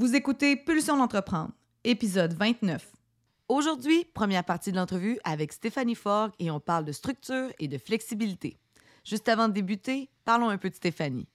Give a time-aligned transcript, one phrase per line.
[0.00, 1.52] Vous écoutez Pulsion d'entreprendre,
[1.84, 2.90] épisode 29.
[3.48, 7.76] Aujourd'hui, première partie de l'entrevue avec Stéphanie Fogg et on parle de structure et de
[7.76, 8.56] flexibilité.
[9.04, 11.28] Juste avant de débuter, parlons un peu de Stéphanie.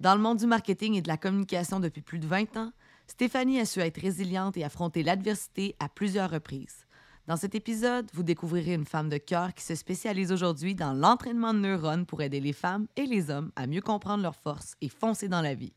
[0.00, 2.72] Dans le monde du marketing et de la communication depuis plus de 20 ans,
[3.08, 6.86] Stéphanie a su être résiliente et affronter l'adversité à plusieurs reprises.
[7.26, 11.52] Dans cet épisode, vous découvrirez une femme de cœur qui se spécialise aujourd'hui dans l'entraînement
[11.52, 14.88] de neurones pour aider les femmes et les hommes à mieux comprendre leurs forces et
[14.88, 15.74] foncer dans la vie.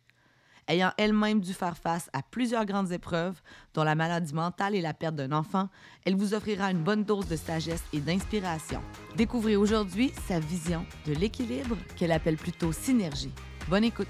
[0.68, 3.42] Ayant elle-même dû faire face à plusieurs grandes épreuves,
[3.74, 5.70] dont la maladie mentale et la perte d'un enfant,
[6.06, 8.82] elle vous offrira une bonne dose de sagesse et d'inspiration.
[9.16, 13.32] Découvrez aujourd'hui sa vision de l'équilibre qu'elle appelle plutôt synergie.
[13.70, 14.10] Bonne écoute!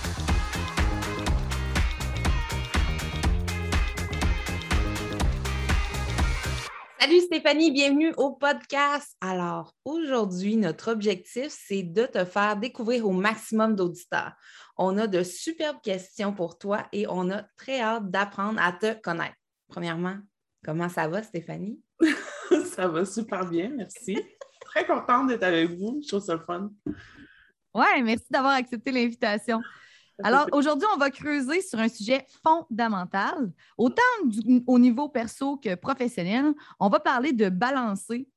[7.51, 9.17] Stéphanie, bienvenue au podcast.
[9.19, 14.31] Alors, aujourd'hui, notre objectif, c'est de te faire découvrir au maximum d'auditeurs.
[14.77, 18.93] On a de superbes questions pour toi et on a très hâte d'apprendre à te
[19.01, 19.35] connaître.
[19.67, 20.15] Premièrement,
[20.63, 21.77] comment ça va, Stéphanie?
[22.73, 24.17] ça va super bien, merci.
[24.61, 25.99] très contente d'être avec vous.
[26.01, 26.71] Je trouve ça fun.
[27.73, 29.59] Ouais, merci d'avoir accepté l'invitation.
[30.23, 34.01] Alors, aujourd'hui, on va creuser sur un sujet fondamental, autant
[34.67, 36.53] au niveau perso que professionnel.
[36.79, 38.27] On va parler de balancer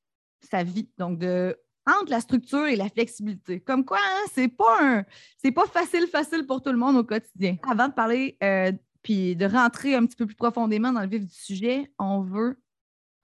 [0.41, 1.57] sa vie, donc de
[1.87, 3.61] entre la structure et la flexibilité.
[3.61, 5.05] Comme quoi, hein, c'est pas
[5.37, 7.57] c'est pas facile, facile pour tout le monde au quotidien.
[7.69, 8.73] Avant de parler euh,
[9.03, 12.59] puis de rentrer un petit peu plus profondément dans le vif du sujet, on veut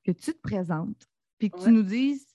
[0.05, 2.27] que tu te présentes puis que tu nous dises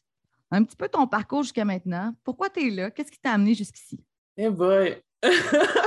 [0.51, 2.15] un petit peu ton parcours jusqu'à maintenant.
[2.23, 2.91] Pourquoi tu es là?
[2.91, 3.99] Qu'est-ce qui t'a amené jusqu'ici?
[4.37, 5.01] Eh boy!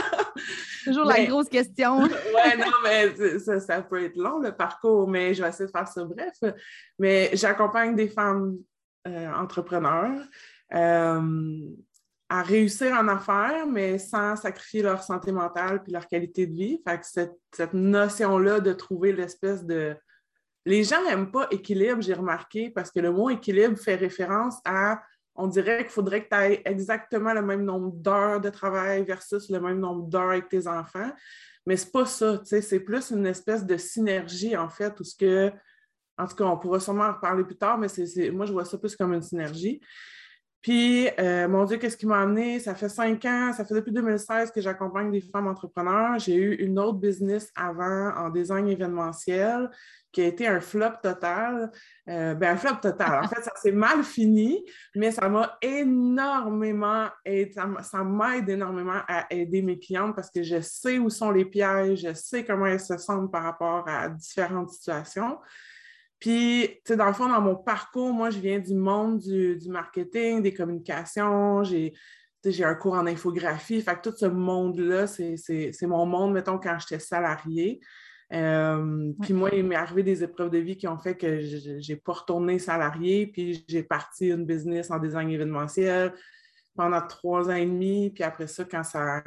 [0.89, 1.99] Toujours la grosse question.
[2.03, 2.11] oui,
[2.59, 6.05] non, mais ça, peut être long, le parcours, mais je vais essayer de faire ça
[6.05, 6.55] bref.
[6.99, 8.57] Mais j'accompagne des femmes
[9.07, 10.21] euh, entrepreneurs
[10.75, 11.61] euh,
[12.29, 16.81] à réussir en affaires, mais sans sacrifier leur santé mentale puis leur qualité de vie.
[16.87, 19.97] Fait que cette, cette notion-là de trouver l'espèce de.
[20.67, 25.01] Les gens n'aiment pas équilibre, j'ai remarqué, parce que le mot équilibre fait référence à
[25.39, 29.49] on dirait qu'il faudrait que tu aies exactement le même nombre d'heures de travail versus
[29.49, 31.11] le même nombre d'heures avec tes enfants.
[31.65, 35.53] Mais c'est pas ça, c'est plus une espèce de synergie, en fait, ce que,
[36.19, 38.65] en tout cas, on pourra sûrement en reparler plus tard, mais c'est, moi, je vois
[38.65, 39.81] ça plus comme une synergie.
[40.61, 42.59] Puis, euh, mon Dieu, qu'est-ce qui m'a amené?
[42.59, 46.19] Ça fait cinq ans, ça fait depuis 2016 que j'accompagne des femmes entrepreneurs.
[46.19, 49.71] J'ai eu une autre business avant en design événementiel
[50.13, 51.71] qui a été un flop total.
[52.09, 53.25] Euh, ben, un flop total.
[53.25, 54.65] En fait, ça s'est mal fini,
[54.95, 57.53] mais ça m'a énormément aidé,
[57.83, 62.01] ça m'aide énormément à aider mes clientes parce que je sais où sont les pièges,
[62.01, 65.39] je sais comment elles se sentent par rapport à différentes situations.
[66.19, 69.59] Puis, tu sais, dans le fond, dans mon parcours, moi, je viens du monde du,
[69.69, 71.93] marketing, des communications, j'ai
[72.65, 73.81] un cours en infographie.
[73.81, 77.81] Fait que tout ce monde-là, c'est mon monde, mettons, quand j'étais salariée.
[78.33, 81.93] Euh, puis moi, il m'est arrivé des épreuves de vie qui ont fait que je
[81.93, 86.13] n'ai pas retourné salarié, puis j'ai parti une business en design événementiel
[86.77, 88.11] pendant trois ans et demi.
[88.11, 89.23] Puis après ça, quand ça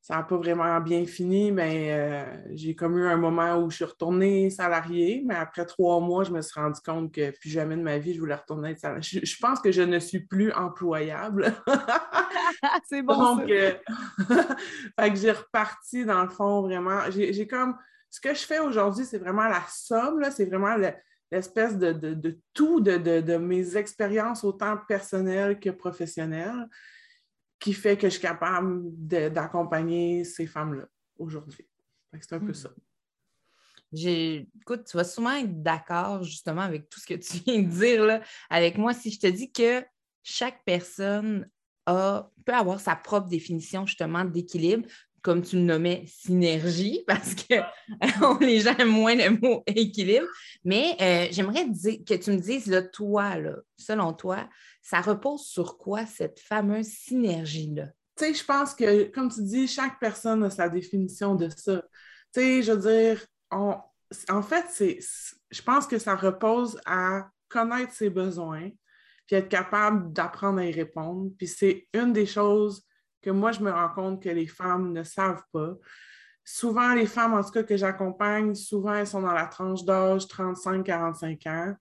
[0.00, 2.24] ça n'a pas vraiment bien fini, mais euh,
[2.54, 6.30] j'ai comme eu un moment où je suis retournée salariée, mais après trois mois, je
[6.30, 9.20] me suis rendu compte que plus jamais de ma vie, je voulais retourner être salariée.
[9.22, 11.54] Je, pense que je ne suis plus employable.
[12.88, 13.36] C'est bon.
[13.36, 13.74] Donc, euh,
[14.98, 17.00] fait que j'ai reparti dans le fond vraiment.
[17.10, 17.76] J'ai comme
[18.10, 20.76] ce que je fais aujourd'hui, c'est vraiment la somme, c'est vraiment
[21.30, 26.68] l'espèce de, tout de, de mes expériences, autant personnelles que professionnelles
[27.60, 30.86] qui fait que je suis capable d'accompagner ces femmes-là
[31.18, 31.68] aujourd'hui.
[32.20, 32.54] C'est un peu hmm.
[32.54, 32.70] ça.
[33.92, 38.04] Écoute, tu vas sûrement être d'accord justement avec tout ce que tu viens de dire
[38.04, 39.84] là, avec moi si je te dis que
[40.22, 41.48] chaque personne
[41.86, 44.88] a, peut avoir sa propre définition justement d'équilibre,
[45.22, 47.54] comme tu le nommais, synergie, parce que
[48.44, 50.26] les gens aiment moins le mot équilibre.
[50.64, 54.48] Mais euh, j'aimerais que tu me dises, là, toi, là, selon toi,
[54.82, 57.88] ça repose sur quoi cette fameuse synergie-là?
[58.16, 61.82] Tu sais, je pense que, comme tu dis, chaque personne a sa définition de ça.
[62.32, 64.98] Tu sais, je veux dire, en fait, c'est,
[65.50, 68.70] je pense que ça repose à connaître ses besoins,
[69.26, 71.30] puis être capable d'apprendre à y répondre.
[71.36, 72.84] Puis c'est une des choses
[73.22, 75.74] que moi, je me rends compte que les femmes ne savent pas.
[76.44, 80.26] Souvent, les femmes, en tout cas, que j'accompagne, souvent, elles sont dans la tranche d'âge
[80.26, 81.74] 35-45 ans.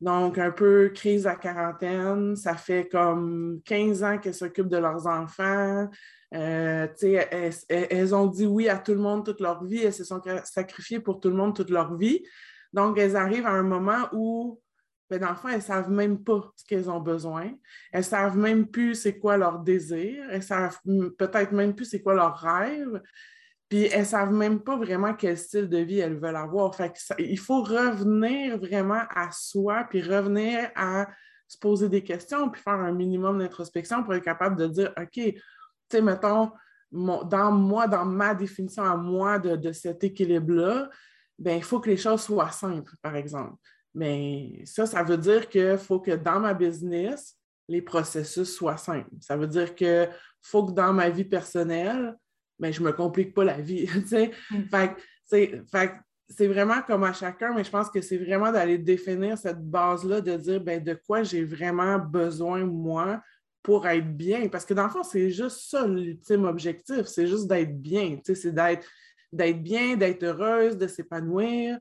[0.00, 2.36] Donc, un peu crise à quarantaine.
[2.36, 5.88] Ça fait comme 15 ans qu'elles s'occupent de leurs enfants.
[6.34, 9.82] Euh, elles, elles, ont dit oui à tout le monde toute leur vie.
[9.82, 12.22] Elles se sont sacrifiées pour tout le monde toute leur vie.
[12.72, 14.60] Donc, elles arrivent à un moment où
[15.10, 17.52] ben, dans le fond, elles ne savent même pas ce qu'elles ont besoin.
[17.92, 20.26] Elles ne savent même plus c'est quoi leur désir.
[20.30, 20.78] Elles savent
[21.18, 23.00] peut-être même plus c'est quoi leur rêve.
[23.68, 26.74] Puis elles ne savent même pas vraiment quel style de vie elles veulent avoir.
[26.74, 31.08] Fait il faut revenir vraiment à soi, puis revenir à
[31.46, 35.10] se poser des questions, puis faire un minimum d'introspection pour être capable de dire, OK,
[35.12, 35.40] tu
[35.90, 36.50] sais, mettons,
[36.90, 40.88] dans moi, dans ma définition à moi de, de cet équilibre-là,
[41.38, 43.56] ben, il faut que les choses soient simples, par exemple.
[43.98, 47.36] Mais ça, ça veut dire qu'il faut que dans ma business,
[47.66, 49.10] les processus soient simples.
[49.20, 50.08] Ça veut dire qu'il
[50.40, 52.16] faut que dans ma vie personnelle,
[52.60, 53.88] ben, je ne me complique pas la vie.
[54.50, 55.40] Mm.
[56.30, 60.20] c'est vraiment comme à chacun, mais je pense que c'est vraiment d'aller définir cette base-là,
[60.20, 63.20] de dire ben, de quoi j'ai vraiment besoin, moi,
[63.62, 64.48] pour être bien.
[64.48, 68.20] Parce que dans le fond, c'est juste ça l'ultime objectif, c'est juste d'être bien.
[68.24, 71.78] C'est d'être bien, d'être heureuse, de s'épanouir.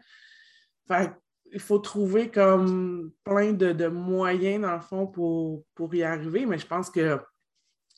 [0.87, 1.13] Fait
[1.53, 6.57] il faut trouver comme plein de, moyens, dans le fond, pour, pour y arriver, mais
[6.57, 7.19] je pense que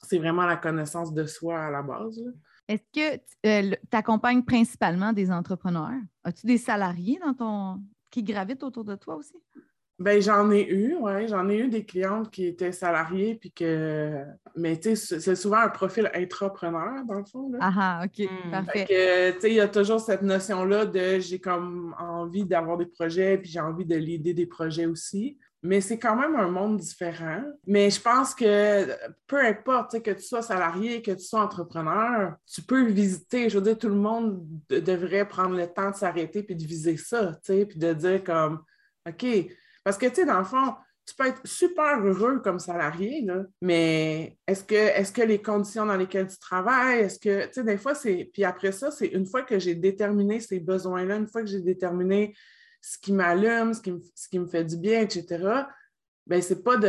[0.03, 2.21] c'est vraiment la connaissance de soi à la base.
[2.67, 5.99] Est-ce que euh, tu accompagnes principalement des entrepreneurs?
[6.23, 9.35] As-tu des salariés dans ton qui gravitent autour de toi aussi?
[9.99, 11.27] Ben, j'en ai eu, oui.
[11.27, 14.23] J'en ai eu des clientes qui étaient salariées, puis que.
[14.55, 17.51] Mais tu sais, c'est souvent un profil intrapreneur, dans le fond.
[17.59, 18.51] Ah, ah, OK, hmm.
[18.51, 18.85] parfait.
[19.35, 23.37] tu sais, il y a toujours cette notion-là de j'ai comme envie d'avoir des projets,
[23.37, 25.37] puis j'ai envie de l'aider des projets aussi.
[25.61, 27.43] Mais c'est quand même un monde différent.
[27.67, 28.87] Mais je pense que
[29.27, 33.49] peu importe que tu sois salarié, que tu sois entrepreneur, tu peux visiter.
[33.49, 36.95] Je veux dire, tout le monde devrait prendre le temps de s'arrêter puis de viser
[36.95, 38.63] ça, tu sais, puis de dire comme,
[39.05, 39.25] OK,
[39.83, 43.25] parce que, tu sais, dans le fond, tu peux être super heureux comme salarié,
[43.61, 47.63] mais est-ce que, est que les conditions dans lesquelles tu travailles, est-ce que, tu sais,
[47.63, 48.29] des fois, c'est.
[48.31, 51.61] Puis après ça, c'est une fois que j'ai déterminé ces besoins-là, une fois que j'ai
[51.61, 52.35] déterminé
[52.81, 55.65] ce qui m'allume, ce, qui me, fait du bien, etc.,
[56.27, 56.87] bien, c'est pas de,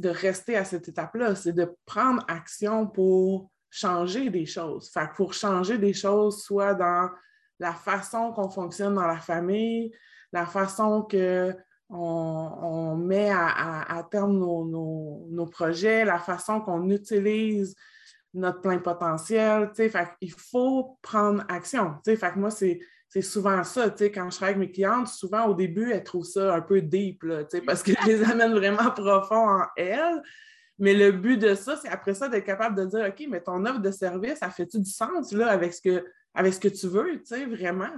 [0.00, 4.90] de rester à cette étape-là, c'est de prendre action pour changer des choses.
[4.92, 7.10] Fait que pour changer des choses, soit dans
[7.58, 9.92] la façon qu'on fonctionne dans la famille,
[10.32, 11.54] la façon que
[11.90, 17.74] on, met à, terme nos, projets, la façon qu'on utilise
[18.32, 19.70] notre plein potentiel.
[20.20, 21.96] il faut prendre action.
[22.36, 23.90] Moi, c'est souvent ça.
[23.98, 27.24] Quand je travaille avec mes clientes, souvent au début, elles trouvent ça un peu deep
[27.66, 30.22] parce que je les amène vraiment profond en elles.
[30.78, 33.66] Mais le but de ça, c'est après ça d'être capable de dire OK, mais ton
[33.66, 36.86] offre de service, ça fait-tu du sens là, avec, ce que, avec ce que tu
[36.86, 37.90] veux, vraiment?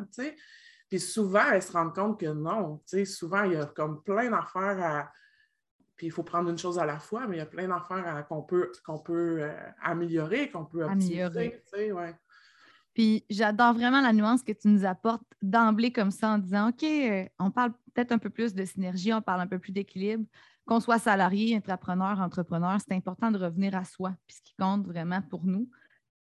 [0.92, 2.78] Puis souvent, elles se rendent compte que non.
[3.06, 5.12] Souvent, il y a comme plein d'affaires à.
[5.96, 8.26] Puis il faut prendre une chose à la fois, mais il y a plein d'affaires
[8.28, 11.62] qu'on peut, qu'on peut euh, améliorer, qu'on peut optimiser.
[11.92, 12.14] Ouais.
[12.92, 16.82] Puis j'adore vraiment la nuance que tu nous apportes d'emblée comme ça en disant OK,
[16.82, 20.26] euh, on parle peut-être un peu plus de synergie, on parle un peu plus d'équilibre.
[20.66, 24.86] Qu'on soit salarié, entrepreneur, entrepreneur, c'est important de revenir à soi, puis ce qui compte
[24.86, 25.70] vraiment pour nous.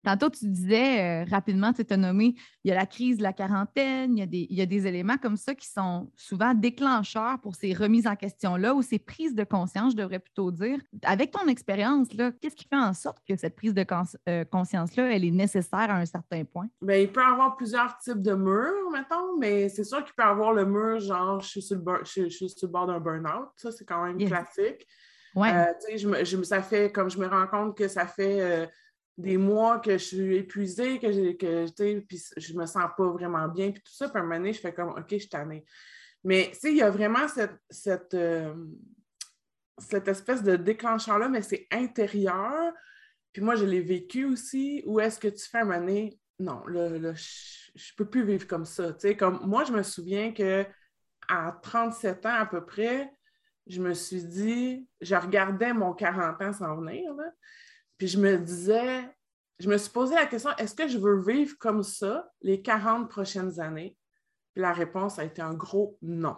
[0.04, 3.32] Tantôt, tu disais euh, rapidement, tu as nommé, il y a la crise de la
[3.32, 6.54] quarantaine, il y, a des, il y, a des, éléments comme ça qui sont souvent
[6.54, 10.78] déclencheurs pour ces remises en question-là ou ces prises de conscience, je devrais plutôt dire.
[11.04, 12.10] Avec ton expérience,
[12.42, 13.86] qu'est-ce qui fait en sorte que cette prise de
[14.28, 16.68] euh, conscience-là, elle est nécessaire à un certain point?
[16.82, 20.24] Bien, il peut y avoir plusieurs types de murs, mettons, mais c'est sûr qu'il peut
[20.24, 23.50] y avoir le mur, genre, je suis sur le, bord d'un burn-out.
[23.56, 24.86] Ça, c'est quand même classique.
[25.34, 25.50] Ouais.
[25.50, 28.70] Euh, je je, ça fait, comme je me rends compte que ça fait
[29.18, 33.48] des mois que je suis épuisée, que j'ai, que, puis je me sens pas vraiment
[33.48, 35.48] bien, puis tout ça, puis à un moment donné, je fais comme, OK, je t'en
[36.24, 38.54] Mais, tu sais, il y a vraiment cette, cette, euh,
[39.78, 42.74] cette espèce de déclencheur-là, mais c'est intérieur.
[43.32, 44.84] Puis moi, je l'ai vécu aussi.
[44.86, 48.48] Où est-ce que tu fais un moment donné, non, là, je, ne peux plus vivre
[48.48, 48.96] comme ça.
[49.18, 50.66] Comme moi, je me souviens que
[51.28, 53.12] à 37 ans à peu près,
[53.68, 57.32] je me suis dit, je regardais mon 40 ans s'en venir, là,
[57.98, 59.10] puis je me disais,
[59.60, 63.10] je me suis posé la question, est-ce que je veux vivre comme ça les 40
[63.10, 63.98] prochaines années?
[64.54, 66.36] Puis la réponse a été un gros non.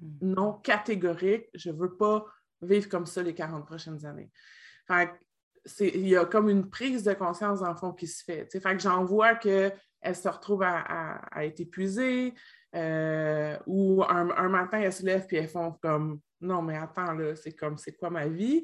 [0.00, 0.32] Hmm.
[0.32, 2.24] Non catégorique, je ne veux pas
[2.62, 4.30] vivre comme ça les 40 prochaines années.
[5.80, 8.48] Il y a comme une prise de conscience dans le fond qui se fait.
[8.50, 9.72] Fait que j'en vois qu'elle
[10.14, 12.34] se retrouve à, être épuisée
[12.74, 17.36] euh, ou un, matin, elles se lèvent et elles font comme Non, mais attends, là,
[17.36, 18.62] c'est comme c'est quoi ma vie?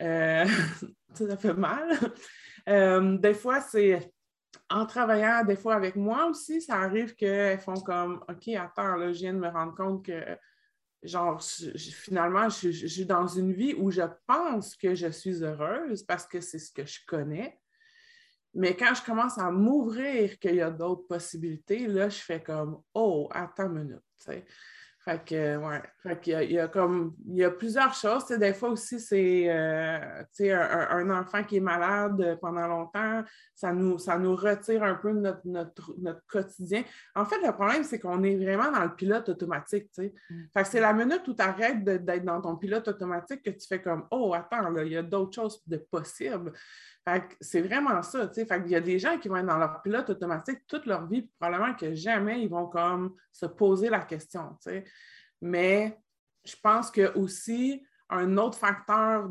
[0.00, 0.46] Euh,
[1.14, 1.96] ça fait mal.
[2.68, 4.12] Euh, des fois, c'est
[4.70, 9.12] en travaillant, des fois avec moi aussi, ça arrive qu'elles font comme OK, attends, là,
[9.12, 10.36] je viens de me rendre compte que
[11.02, 16.26] genre, finalement, je, suis dans une vie où je pense que je suis heureuse parce
[16.26, 17.58] que c'est ce que je connais.
[18.54, 22.82] Mais quand je commence à m'ouvrir qu'il y a d'autres possibilités, là, je fais comme
[22.94, 24.42] Oh, attends une minute.
[25.04, 25.82] Fait que, ouais.
[26.02, 28.26] Fait qu'il y a, il y a comme, il y a plusieurs choses.
[28.26, 30.22] des fois aussi, c'est, euh,
[30.90, 33.22] un, enfant qui est malade pendant longtemps,
[33.54, 36.82] ça nous, ça nous retire un peu notre, notre, notre quotidien.
[37.14, 40.14] En fait, le problème, c'est qu'on est vraiment dans le pilote automatique, tu sais.
[40.30, 40.42] Mm.
[40.52, 43.66] Fait que c'est la minute où tu arrêtes d'être dans ton pilote automatique que tu
[43.66, 46.52] fais comme, oh, attends, là, il y a d'autres choses de possibles.
[47.40, 48.46] C'est vraiment ça, tu sais.
[48.46, 51.28] Qu'il y a des gens qui vont être dans leur pilote automatique toute leur vie,
[51.38, 52.70] probablement que jamais ils vont
[53.32, 54.56] se poser la question.
[55.40, 55.98] Mais
[56.44, 59.28] je pense que aussi, un autre facteur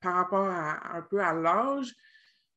[0.00, 1.94] par rapport à un peu à l'âge,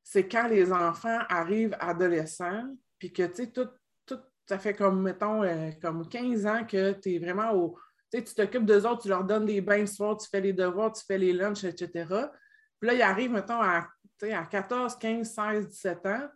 [0.04, 2.64] c'est quand les enfants arrivent adolescents,
[2.98, 3.70] puis que, tout,
[4.06, 7.78] tout, ça fait comme, mettons, euh, comme 15 ans que tu es vraiment au...
[8.10, 10.94] Tu t'occupes d'eux autres, tu leur donnes des bains le soir, tu fais les devoirs,
[10.94, 12.06] tu fais les lunchs, etc.
[12.80, 13.86] Puis là, ils arrivent, mettons, à,
[14.24, 16.30] à 14, 15, 16, 17 ans,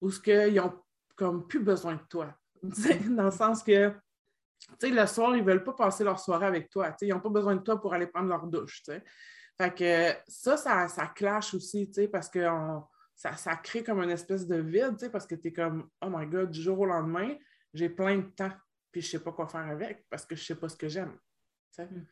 [0.00, 0.80] où ce qu'ils n'ont
[1.16, 2.34] comme plus besoin de toi.
[2.62, 3.92] Dans le sens que,
[4.82, 6.94] le soir, ils ne veulent pas passer leur soirée avec toi.
[7.00, 8.82] Ils n'ont pas besoin de toi pour aller prendre leur douche.
[9.56, 12.44] Fait que ça, ça, ça clash aussi, parce que
[13.14, 16.26] ça, ça, crée comme une espèce de vide, parce que tu es comme, oh my
[16.26, 17.36] God, du jour au lendemain,
[17.72, 18.52] j'ai plein de temps,
[18.90, 20.76] puis je ne sais pas quoi faire avec parce que je ne sais pas ce
[20.76, 21.16] que j'aime.
[21.78, 22.02] Mm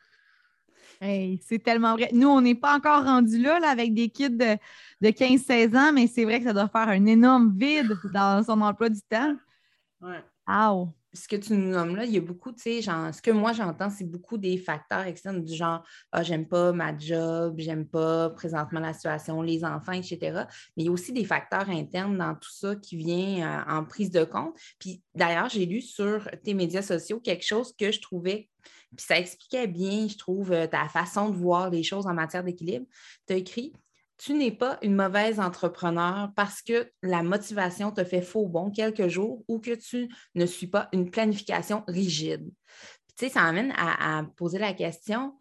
[1.00, 2.10] c'est tellement vrai.
[2.12, 4.58] Nous, on n'est pas encore rendu là, avec des kids de,
[5.02, 8.88] 15-16 ans, mais c'est vrai que ça doit faire un énorme vide dans son emploi
[8.88, 9.36] du temps.
[10.00, 10.22] Ouais.
[11.14, 13.30] Ce que tu nous nommes là, il y a beaucoup, tu sais, genre, ce que
[13.30, 17.86] moi j'entends, c'est beaucoup des facteurs externes du genre, ah, j'aime pas ma job, j'aime
[17.86, 20.18] pas présentement la situation, les enfants, etc.
[20.74, 23.84] Mais il y a aussi des facteurs internes dans tout ça qui vient euh, en
[23.84, 24.56] prise de compte.
[24.78, 28.48] Puis d'ailleurs, j'ai lu sur tes médias sociaux quelque chose que je trouvais
[28.96, 32.44] puis ça expliquait bien, je trouve, euh, ta façon de voir les choses en matière
[32.44, 32.86] d'équilibre.
[33.26, 33.72] Tu as écrit
[34.18, 39.08] Tu n'es pas une mauvaise entrepreneur parce que la motivation te fait faux bon quelques
[39.08, 42.50] jours ou que tu ne suis pas une planification rigide.
[43.16, 45.34] tu sais, ça amène à, poser la question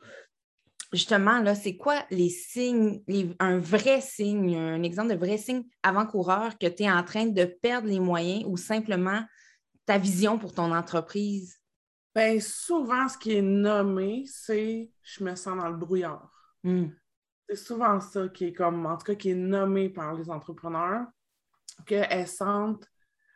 [0.94, 3.02] justement, là, c'est quoi les signes,
[3.40, 7.46] un vrai signe, un exemple de vrai signe avant-coureur que tu es en train de
[7.46, 9.24] perdre les moyens ou simplement
[9.86, 11.61] ta vision pour ton entreprise?
[12.14, 16.30] Bien, souvent, ce qui est nommé, c'est je me sens dans le brouillard.
[16.64, 16.88] Hmm.
[17.48, 21.06] C'est souvent ça qui est comme, en tout cas, qui est nommé par les entrepreneurs,
[21.86, 22.86] qu'elles sentent,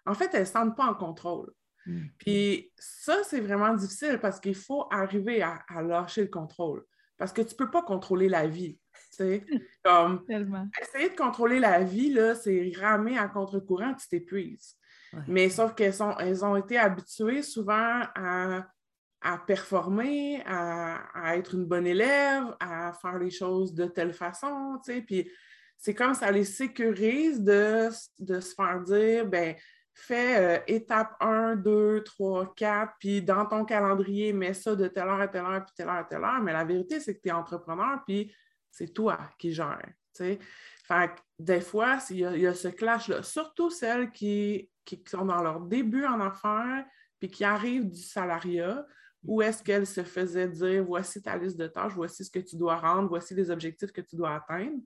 [0.06, 1.52] en fait, elles ne sentent pas en contrôle.
[1.86, 2.06] Hmm.
[2.18, 6.84] Puis ça, c'est vraiment difficile parce qu'il faut arriver à, lâcher le contrôle.
[7.18, 8.78] Parce que tu ne peux pas contrôler la vie.
[9.84, 10.26] Comme,
[10.82, 14.78] essayer de contrôler la vie, c'est ramer à contre-courant, tu t'épuises.
[15.28, 18.68] Mais sauf qu'elles elles ont été habituées souvent à,
[19.48, 25.02] performer, à, être une bonne élève, à faire les choses de telle façon, tu sais.
[25.02, 25.32] Puis
[25.78, 29.56] c'est comme ça les sécurise de, se faire dire, ben
[29.94, 35.08] fais euh, étape 1, 2, 3, 4, puis dans ton calendrier, mets ça de telle
[35.08, 36.42] heure à telle heure, puis telle heure à telle heure.
[36.42, 38.34] Mais la vérité, c'est que tu es entrepreneur, puis
[38.70, 39.90] c'est toi qui gères.
[40.18, 45.42] Fait que des fois, il y, a ce clash-là, surtout celles qui qui sont dans
[45.42, 46.86] leur début en affaires,
[47.20, 48.86] puis qui arrivent du salariat,
[49.24, 52.56] où est-ce qu'elles se faisaient dire voici ta liste de tâches, voici ce que tu
[52.56, 54.80] dois rendre, voici les objectifs que tu dois atteindre.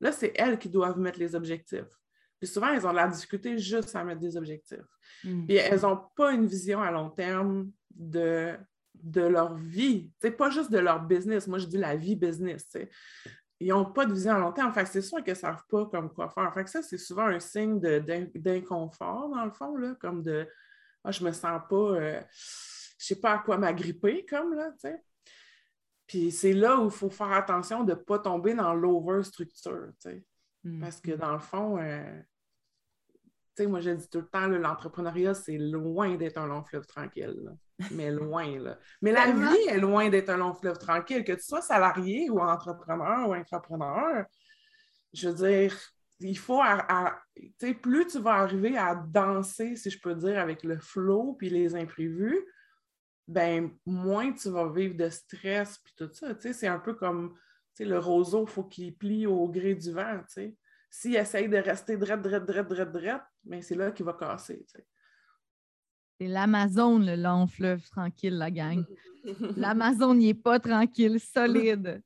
[0.00, 1.98] Là, c'est elles qui doivent mettre les objectifs.
[2.40, 4.84] Puis souvent, elles ont de la difficulté juste à mettre des objectifs.
[5.22, 5.46] Mm.
[5.46, 8.56] Puis elles n'ont pas une vision à long terme de,
[8.94, 10.10] de leur vie.
[10.20, 11.46] C'est pas juste de leur business.
[11.46, 12.76] Moi, je dis la vie business
[13.64, 14.72] ils n'ont pas de vision à long terme.
[14.72, 16.52] Fait c'est sûr qu'ils ne savent pas comme quoi faire.
[16.52, 20.46] Fait ça, c'est souvent un signe d'inconfort, dans le fond, là, comme de
[21.02, 22.20] ah, je me sens pas, euh,
[22.98, 25.02] je sais pas à quoi m'agripper, comme là, tu sais.
[26.06, 30.10] Puis c'est là où il faut faire attention de ne pas tomber dans l'over-structure, tu
[30.10, 30.24] sais.
[30.64, 30.80] Mm.
[30.80, 32.20] Parce que dans le fond, euh,
[33.56, 37.50] sais, moi, je dis tout le temps, l'entrepreneuriat, c'est loin d'être un long fleuve tranquille.
[37.90, 38.78] Mais loin, là.
[39.02, 41.24] Mais la vie est loin d'être un long fleuve tranquille.
[41.24, 44.24] Que tu sois salarié ou entrepreneur ou entrepreneur,
[45.12, 45.76] je veux dire,
[46.20, 46.62] il faut,
[47.82, 51.74] plus tu vas arriver à danser, si je peux dire, avec le flow puis les
[51.74, 52.40] imprévus,
[53.26, 56.34] ben moins tu vas vivre de stress puis tout ça.
[56.38, 57.34] C'est un peu comme
[57.78, 60.20] le roseau, il faut qu'il plie au gré du vent.
[60.96, 64.64] S'il essaye de rester drette, drette, drette, drette, drette, ben c'est là qu'il va casser.
[66.20, 68.84] C'est l'Amazon, le long fleuve tranquille, la gang.
[69.56, 72.00] L'Amazon n'y est pas tranquille, solide.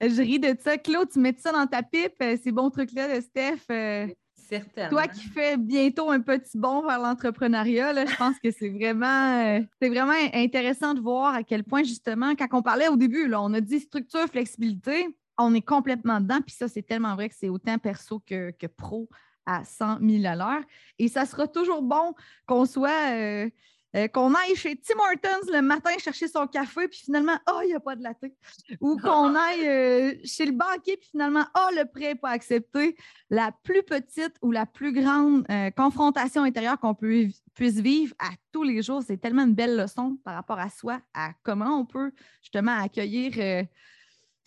[0.00, 0.78] Je ris de ça.
[0.78, 3.60] Claude, tu mets ça dans ta pipe, euh, ces bons trucs-là de Steph.
[3.70, 4.90] Euh, Certainement.
[4.90, 9.60] Toi qui fais bientôt un petit bond vers l'entrepreneuriat, je pense que c'est vraiment, euh,
[9.80, 13.40] c'est vraiment intéressant de voir à quel point, justement, quand on parlait au début, là,
[13.40, 15.06] on a dit structure, flexibilité,
[15.38, 16.40] on est complètement dedans.
[16.40, 19.08] Puis ça, c'est tellement vrai que c'est autant perso que, que pro
[19.46, 20.62] à 100 000 à l'heure.
[20.98, 22.14] Et ça sera toujours bon
[22.46, 23.48] qu'on soit
[23.94, 27.68] euh, qu'on aille chez Tim Hortons le matin chercher son café, puis finalement, oh, il
[27.68, 28.24] n'y a pas de latte.
[28.80, 32.96] Ou qu'on aille euh, chez le banquier, puis finalement, oh, le prêt n'est pas accepté.
[33.28, 37.42] La plus petite ou la plus grande euh, confrontation intérieure qu'on puisse
[37.80, 41.32] vivre à tous les jours, c'est tellement une belle leçon par rapport à soi, à
[41.42, 43.66] comment on peut justement accueillir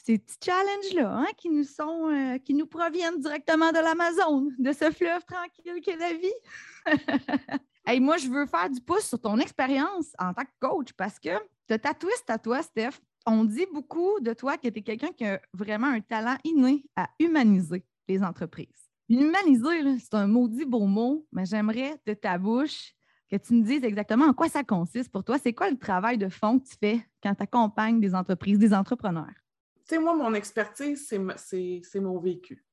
[0.05, 4.91] ces petits challenges-là hein, qui nous sont, qui nous proviennent directement de l'Amazon, de ce
[4.91, 6.85] fleuve tranquille qu'est la vie.
[7.87, 11.19] Hey, moi, je veux faire du pouce sur ton expérience en tant que coach parce
[11.19, 11.29] que
[11.69, 15.11] de ta twist à toi, Steph, on dit beaucoup de toi que tu es quelqu'un
[15.11, 18.89] qui a vraiment un talent inné à humaniser les entreprises.
[19.07, 22.95] Humaniser, c'est un maudit beau mot, mais j'aimerais de ta bouche
[23.29, 25.37] que tu me dises exactement en quoi ça consiste pour toi.
[25.37, 28.73] C'est quoi le travail de fond que tu fais quand tu accompagnes des entreprises, des
[28.73, 29.44] entrepreneurs?
[29.87, 32.65] Tu sais, moi, mon expertise, c'est mon vécu.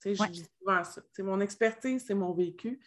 [0.00, 1.02] Tu sais, je dis souvent ça.
[1.14, 2.78] Tu mon expertise, c'est mon vécu.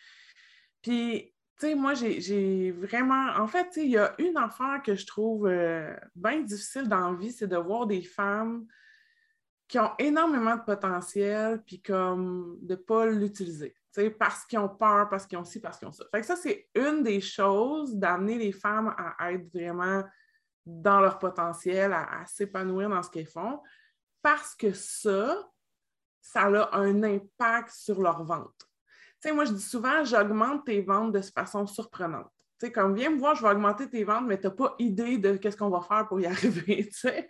[0.81, 3.33] Puis, tu sais, moi, j'ai vraiment.
[3.38, 7.17] En fait, il y a une affaire que je trouve euh, bien difficile dans la
[7.17, 8.67] vie, c'est de voir des femmes
[9.67, 13.73] qui ont énormément de potentiel, puis comme de ne pas l'utiliser.
[14.19, 16.03] Parce qu'ils ont peur, parce qu'ils ont ci, parce qu'ils ont ça.
[16.11, 20.03] Fait que ça, c'est une des choses d'amener les femmes à être vraiment
[20.65, 23.61] dans leur potentiel, à, s'épanouir dans ce qu'elles font,
[24.21, 25.49] parce que ça,
[26.21, 28.71] ça a un impact sur leur vente
[29.21, 32.31] sais, moi, je dis souvent, j'augmente tes ventes de façon surprenante.
[32.59, 34.75] Tu sais, comme viens me voir, je vais augmenter tes ventes, mais tu n'as pas
[34.79, 36.87] idée de qu'est-ce qu'on va faire pour y arriver.
[36.87, 37.27] Tu sais?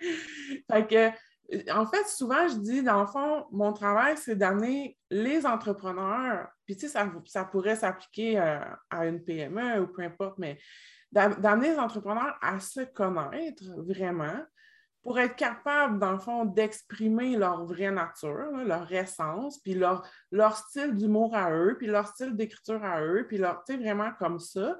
[0.72, 5.46] Fait que, en fait, souvent, je dis, dans le fond, mon travail, c'est d'amener les
[5.46, 10.38] entrepreneurs, puis tu sais, ça, ça pourrait s'appliquer à, à, une PME ou peu importe,
[10.38, 10.58] mais
[11.12, 14.40] d'amener les entrepreneurs à se connaître vraiment,
[15.04, 20.56] pour être capable, dans le fond, d'exprimer leur vraie nature, leur essence, puis leur, leur
[20.56, 24.80] style d'humour à eux, puis leur style d'écriture à eux, puis leur, vraiment comme ça,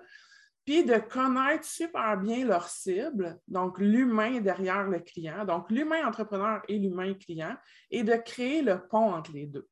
[0.64, 6.62] puis de connaître super bien leur cible, donc l'humain derrière le client, donc l'humain entrepreneur
[6.70, 7.58] et l'humain client,
[7.90, 9.68] et de créer le pont entre les deux,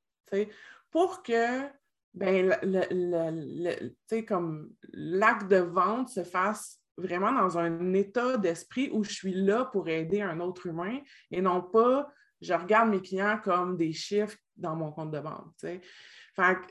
[0.91, 1.78] pour que
[2.19, 9.05] ben, le, le, comme l'acte de vente se fasse vraiment dans un état d'esprit où
[9.05, 10.99] je suis là pour aider un autre humain
[11.31, 15.53] et non pas je regarde mes clients comme des chiffres dans mon compte de banque.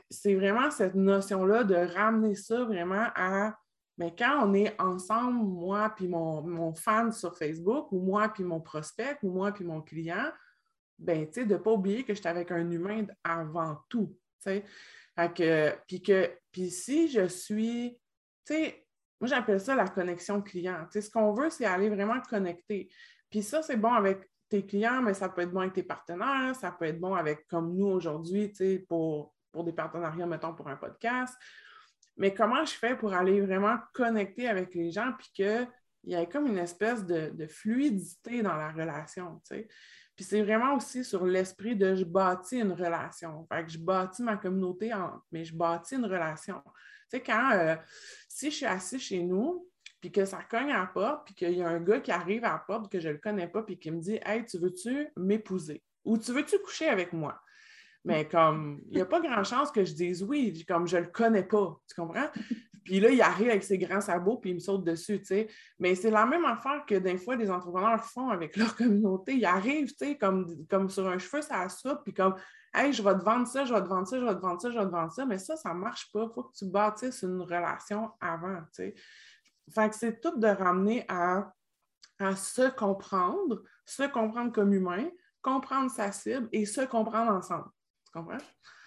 [0.09, 3.57] c'est vraiment cette notion-là de ramener ça vraiment à
[3.97, 8.45] mais ben, quand on est ensemble, moi puis mon, fan sur Facebook, ou moi puis
[8.45, 10.31] mon prospect, ou moi puis mon client,
[10.97, 14.15] ben, de ne pas oublier que j'étais avec un humain avant tout.
[15.87, 17.97] Puis que, puis si je suis,
[18.45, 18.85] tu sais,
[19.19, 20.87] moi, j'appelle ça la connexion client.
[20.91, 22.89] ce qu'on veut, c'est aller vraiment connecter.
[23.29, 26.55] Puis ça, c'est bon avec tes clients, mais ça peut être bon avec tes partenaires,
[26.55, 28.53] ça peut être bon avec, comme nous aujourd'hui,
[28.87, 31.35] pour, pour des partenariats, mettons, pour un podcast.
[32.17, 35.67] Mais comment je fais pour aller vraiment connecter avec les gens, puis qu'il
[36.03, 39.41] y ait comme une espèce de, fluidité dans la relation,
[40.19, 43.47] Puis c'est vraiment aussi sur l'esprit de je bâtis une relation.
[43.49, 46.61] Fait que je bâtis ma communauté, en, mais je bâtis une relation.
[46.65, 46.71] Tu
[47.11, 47.77] sais, quand, euh,
[48.27, 49.65] si je suis assis chez nous,
[50.01, 52.43] puis que ça cogne à la porte, puis qu'il y a un gars qui arrive
[52.43, 54.57] à la porte que je ne le connais pas, puis qui me dit Hey, tu
[54.57, 55.81] veux-tu m'épouser?
[56.03, 57.39] Ou tu veux-tu coucher avec moi?
[58.05, 61.01] Mais comme, il n'y a pas grand chance que je dise oui, comme je ne
[61.03, 62.29] le connais pas, tu comprends?
[62.83, 65.47] Puis là, il arrive avec ses grands sabots, puis il me saute dessus, tu sais.
[65.77, 69.35] Mais c'est la même affaire que des fois, les entrepreneurs font avec leur communauté.
[69.35, 72.35] Ils arrivent, tu sais, comme, comme sur un cheveu, ça soupe, puis comme,
[72.73, 74.61] hey, je vais te vendre ça, je vais te vendre ça, je vais te vendre
[74.61, 75.25] ça, je vais te vendre ça.
[75.25, 76.23] Mais ça, ça ne marche pas.
[76.23, 78.95] Il faut que tu bâtisses une relation avant, tu sais.
[79.71, 81.53] Fait c'est tout de ramener à,
[82.17, 85.09] à se comprendre, se comprendre comme humain,
[85.43, 87.69] comprendre sa cible et se comprendre ensemble.
[88.11, 88.37] Tu comprends?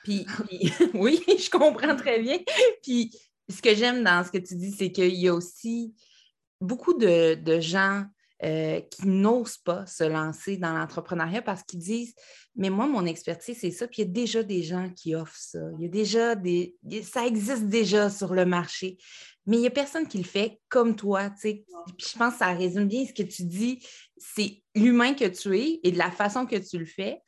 [0.03, 0.27] Puis,
[0.95, 2.39] oui, je comprends très bien.
[2.83, 3.17] Puis
[3.49, 5.95] ce que j'aime dans ce que tu dis, c'est qu'il y a aussi
[6.61, 8.05] beaucoup de, gens
[8.45, 12.15] euh, qui n'osent pas se lancer dans l'entrepreneuriat parce qu'ils disent
[12.57, 13.87] Mais moi, mon expertise, c'est ça.
[13.87, 15.61] Puis il y a déjà des gens qui offrent ça.
[15.79, 16.77] Il y a déjà des.
[17.03, 18.99] Ça existe déjà sur le marché.
[19.47, 21.31] Mais il n'y a personne qui le fait comme toi.
[21.41, 21.65] Puis
[21.99, 23.85] je pense que ça résume bien ce que tu dis.
[24.17, 27.21] C'est l'humain que tu es et de la façon que tu le fais.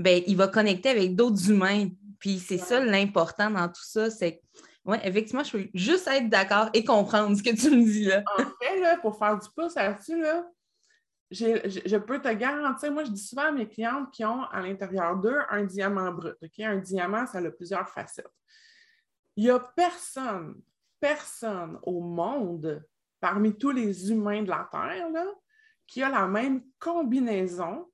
[0.00, 1.88] Ben, il va connecter avec d'autres humains.
[2.18, 4.42] Puis c'est ça l'important dans tout ça, c'est
[4.86, 8.22] oui, effectivement, je peux juste être d'accord et comprendre ce que tu me dis là.
[8.38, 10.46] en fait, là, pour faire du pouce là-dessus, là,
[11.30, 15.16] je, peux te garantir, moi, je dis souvent à mes clientes qui ont à l'intérieur
[15.16, 16.36] d'eux un diamant brut.
[16.60, 18.26] Un diamant, ça a plusieurs facettes.
[19.36, 20.60] Il n'y a personne,
[20.98, 22.84] personne au monde,
[23.20, 25.26] parmi tous les humains de la Terre, là,
[25.86, 27.86] qui a la même combinaison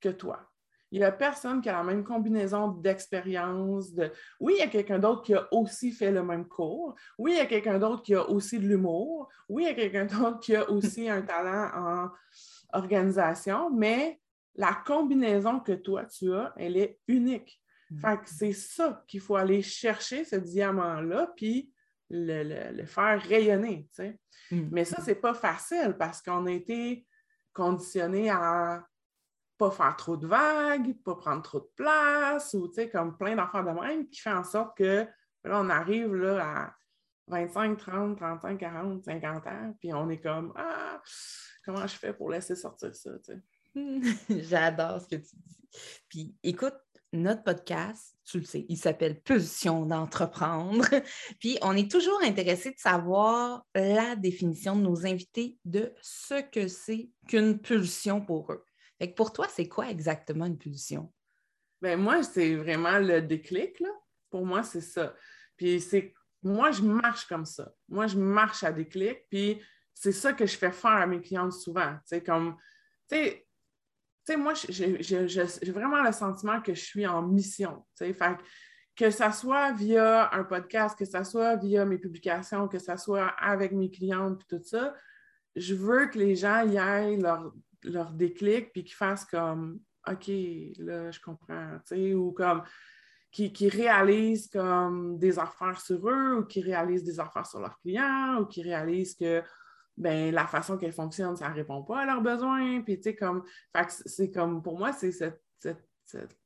[0.00, 0.49] que toi.
[0.92, 3.94] Il n'y a personne qui a la même combinaison d'expérience.
[3.94, 4.10] De...
[4.40, 6.96] Oui, il y a quelqu'un d'autre qui a aussi fait le même cours.
[7.16, 9.28] Oui, il y a quelqu'un d'autre qui a aussi de l'humour.
[9.48, 12.10] Oui, il y a quelqu'un d'autre qui a aussi un talent en
[12.72, 14.20] organisation, mais
[14.56, 17.62] la combinaison que toi, tu as, elle est unique.
[17.90, 18.00] Mm.
[18.00, 21.72] Fait que c'est ça qu'il faut aller chercher, ce diamant-là, puis
[22.10, 23.88] le, faire rayonner.
[24.50, 24.68] Mm.
[24.72, 27.06] Mais ça, c'est pas facile parce qu'on a été
[27.52, 28.84] conditionné à
[29.60, 33.78] pas faire trop de vagues, pas prendre trop de place, ou comme plein d'affaires de
[33.78, 35.06] même, qui fait en sorte que
[35.44, 36.74] là, on arrive là, à
[37.26, 41.02] 25, 30, 35, 40, 50 ans, puis on est comme Ah,
[41.62, 43.10] comment je fais pour laisser sortir ça?
[44.30, 45.68] J'adore ce que tu dis.
[46.08, 46.80] Puis écoute,
[47.12, 50.86] notre podcast, tu le sais, il s'appelle Pulsion d'entreprendre.
[51.38, 56.66] Puis on est toujours intéressé de savoir la définition de nos invités de ce que
[56.66, 58.64] c'est qu'une pulsion pour eux
[59.08, 61.12] pour toi, c'est quoi exactement une pulsion?
[61.80, 63.88] Ben moi, c'est vraiment le déclic, là.
[64.28, 65.14] Pour moi, c'est ça.
[65.56, 67.72] Puis c'est moi, je marche comme ça.
[67.88, 69.60] Moi, je marche à déclic, puis
[69.94, 71.92] c'est ça que je fais faire à mes clientes souvent.
[71.96, 72.56] Tu sais, comme,
[73.08, 73.16] tu
[74.24, 77.84] sais, moi, j'ai vraiment le sentiment que je suis en mission.
[77.96, 78.36] Tu sais, fait
[78.96, 83.28] que ça soit via un podcast, que ça soit via mes publications, que ça soit
[83.38, 84.94] avec mes clientes, puis tout ça,
[85.56, 90.28] je veux que les gens y aillent leur, leur déclic, puis qu'ils fassent comme OK,
[90.78, 92.62] là, je comprends, tu sais, ou comme
[93.30, 97.78] qui, qui, réalisent comme des affaires sur eux, ou qui réalisent des affaires sur leurs
[97.78, 99.42] clients, ou qui réalisent que
[99.96, 102.80] ben, la façon qu'elles fonctionnent, ça ne répond pas à leurs besoins.
[102.80, 103.44] Puis, tu sais, comme,
[103.88, 106.39] c'est comme, pour moi, c'est cette, cette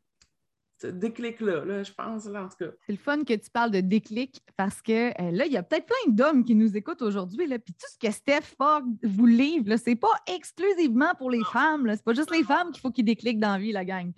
[0.91, 2.71] déclic-là, je pense, là, en tout cas.
[2.87, 5.63] C'est le fun que tu parles de déclic parce que euh, là, il y a
[5.63, 7.47] peut-être plein d'hommes qui nous écoutent aujourd'hui.
[7.47, 11.87] Puis tout ce que Steph Fogg vous livre, ce n'est pas exclusivement pour les femmes.
[11.87, 14.13] Ce n'est pas juste les femmes qu'il faut qu'ils décliquent dans la vie, la gang.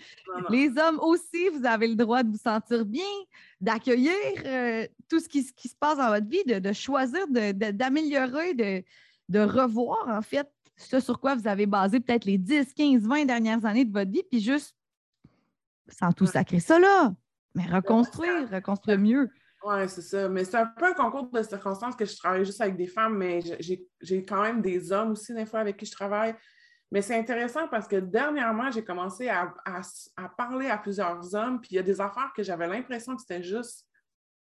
[0.51, 3.03] Les hommes aussi, vous avez le droit de vous sentir bien,
[3.61, 4.13] d'accueillir
[4.45, 8.85] euh, tout ce qui, qui, se passe dans votre vie, de, choisir d'améliorer, de,
[9.29, 13.25] de, revoir, en fait, ce sur quoi vous avez basé peut-être les 10, 15, 20
[13.25, 14.76] dernières années de votre vie, puis juste
[15.89, 17.13] sans tout sacrer ça là,
[17.55, 19.31] mais reconstruire, reconstruire mieux.
[19.65, 20.29] Oui, c'est ça.
[20.29, 23.17] Mais c'est un peu un concours de circonstances que je travaille juste avec des femmes,
[23.17, 23.41] mais
[24.01, 26.35] j'ai quand même des hommes aussi, des fois, avec qui je travaille.
[26.93, 29.53] Mais c'est intéressant parce que dernièrement, j'ai commencé à,
[30.37, 33.43] parler à plusieurs hommes, puis il y a des affaires que j'avais l'impression que c'était
[33.43, 33.87] juste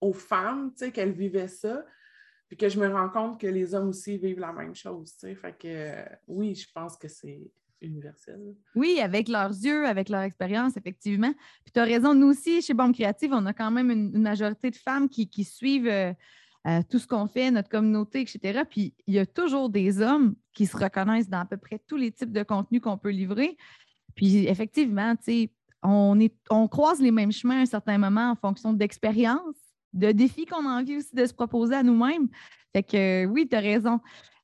[0.01, 1.85] aux femmes, tu sais, qu'elles vivaient ça,
[2.49, 5.29] puis que je me rends compte que les hommes aussi vivent la même chose, tu
[5.29, 5.35] sais.
[5.35, 7.43] Fait que oui, je pense que c'est
[8.75, 11.33] Oui, avec leurs yeux, avec leur expérience, effectivement.
[11.65, 14.71] Puis tu as raison, nous aussi, chez Bombe Créative, on a quand même une, majorité
[14.71, 16.13] de femmes qui, suivent euh,
[16.67, 18.63] euh, tout ce qu'on fait, notre communauté, etc.
[18.69, 21.97] Puis il y a toujours des hommes qui se reconnaissent dans à peu près tous
[21.97, 23.57] les types de contenus qu'on peut livrer.
[24.15, 25.51] Puis effectivement, tu sais,
[25.83, 29.57] on, est, on croise les mêmes chemins à un certain moment en fonction d'expérience,
[29.93, 32.29] de défis qu'on a envie aussi de se proposer à nous-mêmes.
[32.73, 34.01] Fait que oui, tu as raison.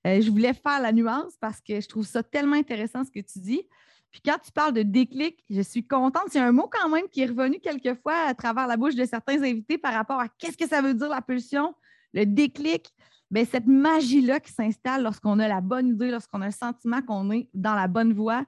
[0.08, 3.20] Euh, je voulais faire la nuance parce que je trouve ça tellement intéressant ce que
[3.20, 3.62] tu dis.
[4.10, 6.24] Puis quand tu parles de déclic, je suis contente.
[6.28, 9.42] C'est un mot quand même qui est revenu quelquefois à travers la bouche de certains
[9.42, 11.74] invités par rapport à qu'est-ce que ça veut dire la pulsion,
[12.14, 12.94] le déclic.
[13.30, 17.30] Bien, cette magie-là qui s'installe lorsqu'on a la bonne idée, lorsqu'on a le sentiment qu'on
[17.30, 18.46] est dans la bonne voie,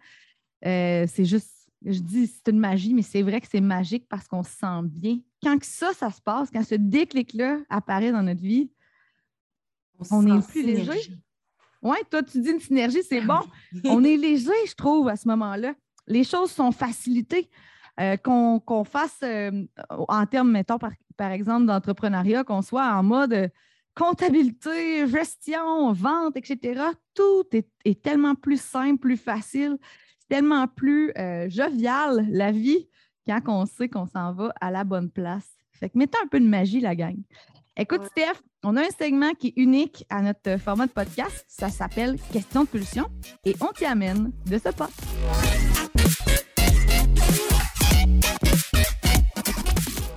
[0.64, 4.26] euh, c'est juste, je dis c'est une magie, mais c'est vrai que c'est magique parce
[4.26, 5.18] qu'on se sent bien.
[5.42, 8.70] Quand ça, ça se passe, quand ce déclic-là apparaît dans notre vie,
[10.10, 11.20] on, est plus léger.
[11.82, 13.40] Oui, toi, tu dis une synergie, c'est bon.
[13.84, 15.74] On est léger, je trouve, à ce moment-là.
[16.06, 17.48] Les choses sont facilitées.
[18.00, 23.48] Euh, qu'on fasse euh, en termes, mettons, par, exemple, d'entrepreneuriat, qu'on soit en mode euh,
[23.94, 26.82] comptabilité, gestion, vente, etc.
[27.14, 29.76] Tout est, tellement plus simple, plus facile,
[30.30, 31.12] tellement plus
[31.48, 32.88] jovial, la vie,
[33.26, 35.50] quand on sait qu'on s'en va à la bonne place.
[35.72, 37.20] Fait que mettons un peu de magie, la gang.
[37.76, 38.08] Écoute, Ouais.
[38.24, 41.44] Steph, on a un segment qui est unique à notre format de podcast.
[41.48, 43.06] Ça s'appelle Question de pulsion
[43.44, 44.90] et on t'y amène de ce pas.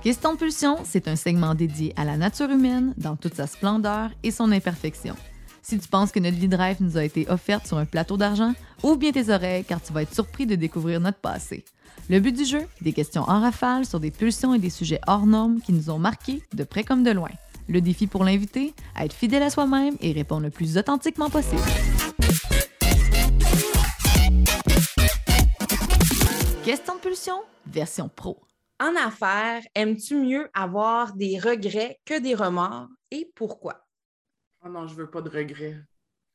[0.02, 4.10] Question de pulsion, c'est un segment dédié à la nature humaine dans toute sa splendeur
[4.22, 5.14] et son imperfection.
[5.62, 8.18] Si tu penses que notre vie de rêve nous a été offerte sur un plateau
[8.18, 11.64] d'argent, ouvre bien tes oreilles car tu vas être surpris de découvrir notre passé.
[12.10, 15.24] Le but du jeu, des questions en rafale sur des pulsions et des sujets hors
[15.24, 17.30] normes qui nous ont marqués de près comme de loin.
[17.68, 21.62] Le défi pour l'invité, être fidèle à soi-même et répondre le plus authentiquement possible.
[26.64, 28.40] Question de pulsion, version pro.
[28.80, 33.86] En affaires, aimes-tu mieux avoir des regrets que des remords et pourquoi?
[34.64, 35.76] Oh non, je veux pas de regrets.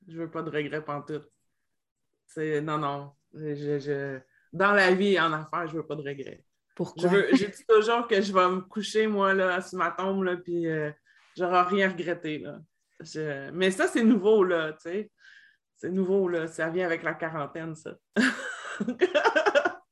[0.08, 1.30] Je veux pas de regrets pantoute.
[2.28, 3.12] C'est non, non.
[3.34, 4.20] Je, je-
[4.54, 6.44] Dans la vie, en affaires, je veux pas de regrets.
[6.76, 7.04] Pourquoi?
[7.04, 10.24] Je veux, je dis toujours que je vais me coucher, moi, là, sur ma tombe,
[10.24, 10.92] là, puis euh,
[11.38, 12.60] j'aurai rien regretté, là.
[13.00, 15.12] Je- Mais ça, c'est nouveau, là, tu sais.
[15.76, 16.48] C'est nouveau, là.
[16.48, 17.92] Ça vient avec la quarantaine, ça.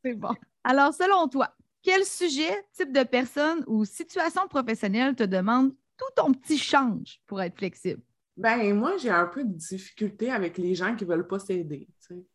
[0.04, 0.34] C'est bon.
[0.63, 6.34] Alors, selon toi, quel sujet, type de personne ou situation professionnelle te demande tout ton
[6.34, 8.02] petit change pour être flexible?
[8.36, 11.88] Ben, moi, j'ai un peu de difficulté avec les gens qui ne veulent pas s'aider,
[12.02, 12.26] tu sais.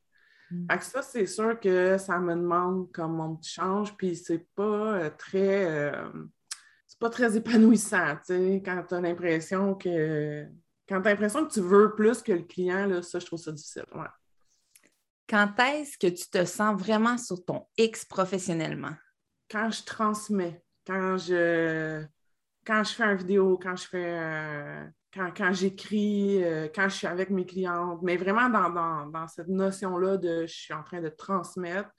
[0.51, 0.67] Mm.
[0.81, 5.11] Ça, c'est sûr que ça me demande comme mon petit change, puis c'est pas euh,
[5.17, 5.93] très...
[5.93, 6.09] euh,
[7.03, 10.47] pas très épanouissant, tu sais, quand tu as l'impression que...
[10.89, 13.41] Quand tu as l'impression que tu veux plus que le client, là, ça, je trouve
[13.41, 14.13] ça difficile, ouais.
[15.29, 18.95] Quand est-ce que tu te sens vraiment sur ton X professionnellement?
[19.51, 22.05] Quand je transmets, quand je...
[22.65, 24.19] Quand je fais une vidéo, quand je fais...
[24.19, 29.07] euh, quand, quand j'écris, euh, quand je suis avec mes clientes, mais vraiment dans, dans-
[29.07, 31.91] dans cette notion-là de je suis en train de transmettre,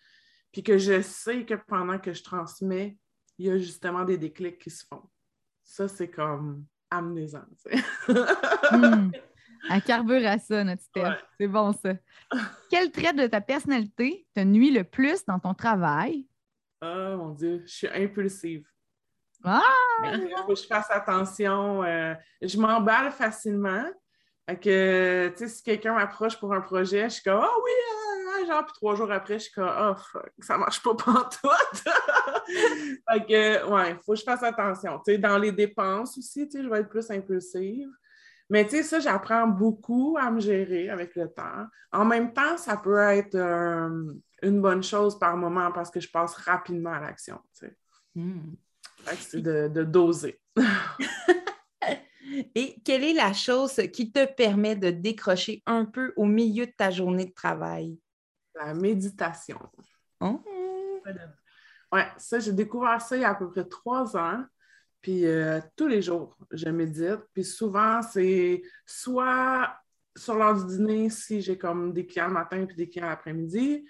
[0.51, 2.97] puis que je sais que pendant que je transmets,
[3.37, 5.03] il y a justement des déclics qui se font.
[5.63, 7.43] Ça, c'est comme amenez-en.
[8.71, 9.11] Hmm.
[9.69, 11.01] À carbure à ça, notre Steph.
[11.03, 11.15] Ouais.
[11.39, 11.93] C'est bon, ça.
[12.69, 16.27] Quel trait de ta personnalité te nuit le plus dans ton travail?
[16.81, 18.67] oh mon Dieu, je suis impulsive.
[19.43, 19.61] Ah!
[20.03, 21.81] Il faut que je fasse attention.
[21.83, 23.85] euh, je m'emballe facilement.
[24.49, 27.71] Fait que, tu sais, si quelqu'un m'approche pour un projet, je suis comme, ah oui,
[28.33, 31.83] ah, genre, puis trois jours après, je suis comme, oh fuck, ça marche pas pantoute.
[32.45, 34.99] fait que, ouais, il faut que je fasse attention.
[35.05, 37.89] Tu sais, dans les dépenses aussi, tu sais, je vais être plus impulsive.
[38.49, 41.65] Mais tu sais, ça, j'apprends beaucoup à me gérer avec le temps.
[41.91, 46.09] En même temps, ça peut être euh, une bonne chose par moment parce que je
[46.09, 47.39] passe rapidement à l'action.
[47.53, 47.77] tu sais.
[48.15, 48.53] Hmm.
[49.05, 50.39] Fait que c'est de, de doser.
[52.55, 56.71] Et quelle est la chose qui te permet de décrocher un peu au milieu de
[56.71, 57.97] ta journée de travail?
[58.55, 59.59] La méditation.
[60.19, 60.41] Oh.
[61.91, 64.43] Ouais, ça, j'ai découvert ça il y a à peu près trois ans.
[65.01, 67.19] Puis euh, tous les jours, je médite.
[67.33, 69.75] Puis souvent, c'est soit
[70.15, 73.85] sur l'heure du dîner si j'ai comme des clients le matin puis des clients l'après-midi.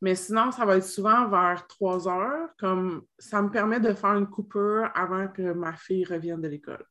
[0.00, 2.50] Mais sinon, ça va être souvent vers 3 heures.
[2.58, 6.84] Comme ça me permet de faire une coupure avant que ma fille revienne de l'école.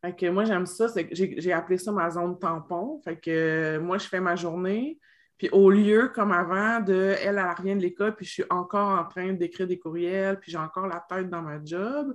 [0.00, 0.86] Fait que moi, j'aime ça.
[1.12, 3.00] j'ai appelé ça ma zone tampon.
[3.04, 4.98] Fait que euh, moi, je fais ma journée.
[5.40, 8.90] Puis au lieu, comme avant, de elle, elle revient de l'école, puis je suis encore
[8.90, 12.14] en train d'écrire des courriels, puis j'ai encore la tête dans ma job,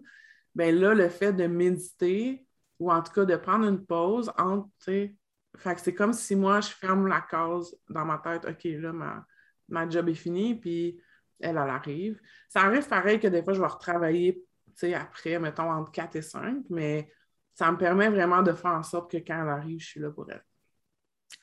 [0.54, 2.46] bien là, le fait de méditer,
[2.78, 5.18] ou en tout cas de prendre une pause entre, tu
[5.58, 9.26] sais, c'est comme si moi, je ferme la case dans ma tête, OK, là, ma,
[9.70, 11.02] ma job est finie, puis
[11.40, 12.22] elle, elle arrive.
[12.48, 14.36] Ça arrive pareil que des fois, je vais retravailler,
[14.68, 17.12] tu sais, après, mettons, entre 4 et 5, mais
[17.56, 20.12] ça me permet vraiment de faire en sorte que quand elle arrive, je suis là
[20.12, 20.46] pour elle.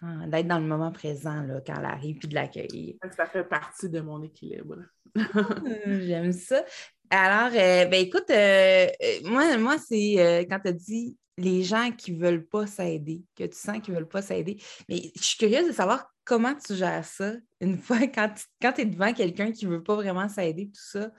[0.03, 2.97] Ah, D'être dans le moment présent là, quand elle arrive, puis de l'accueillir.
[3.17, 4.79] Ça fait partie de mon équilibre.
[5.17, 6.65] Hum, J'aime ça.
[7.11, 11.63] Alors, euh, ben écoute, euh, euh, moi, moi c'est euh, quand tu as dit les
[11.63, 14.57] gens qui ne veulent pas s'aider, que tu sens qu'ils ne veulent pas s'aider.
[14.89, 18.33] Mais je suis curieuse de savoir comment tu gères ça une fois quand
[18.73, 21.11] tu es devant quelqu'un qui ne veut pas vraiment s'aider, tout ça.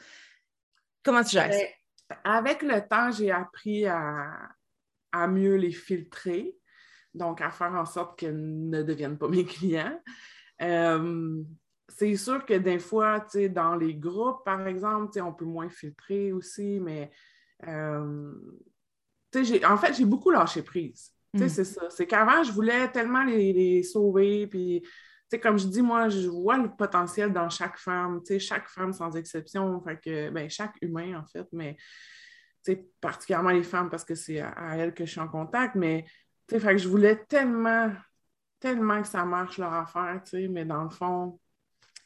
[1.04, 1.60] Comment tu gères ça?
[2.10, 4.50] Ben, avec le temps, j'ai appris à,
[5.12, 6.56] à mieux les filtrer,
[7.14, 10.00] donc à faire en sorte qu'elles ne deviennent pas mes clients.
[10.62, 11.44] Euh,
[11.90, 16.80] c'est sûr que des fois, dans les groupes, par exemple, on peut moins filtrer aussi,
[16.80, 17.12] mais
[17.68, 18.34] euh,
[19.66, 21.12] en fait, j'ai beaucoup lâché prise.
[21.34, 21.48] Mm.
[21.48, 21.90] c'est ça.
[21.90, 24.84] C'est qu'avant, je voulais tellement les, les sauver, puis
[25.40, 29.82] comme je dis, moi, je vois le potentiel dans chaque femme, chaque femme sans exception,
[29.82, 31.78] fait que, ben, chaque humain, en fait, mais,
[33.02, 36.06] particulièrement les femmes, parce que c'est à, à elles que je suis en contact, mais,
[36.50, 37.92] fait que je voulais tellement,
[38.60, 41.40] tellement que ça marche leur affaire, mais dans le fond,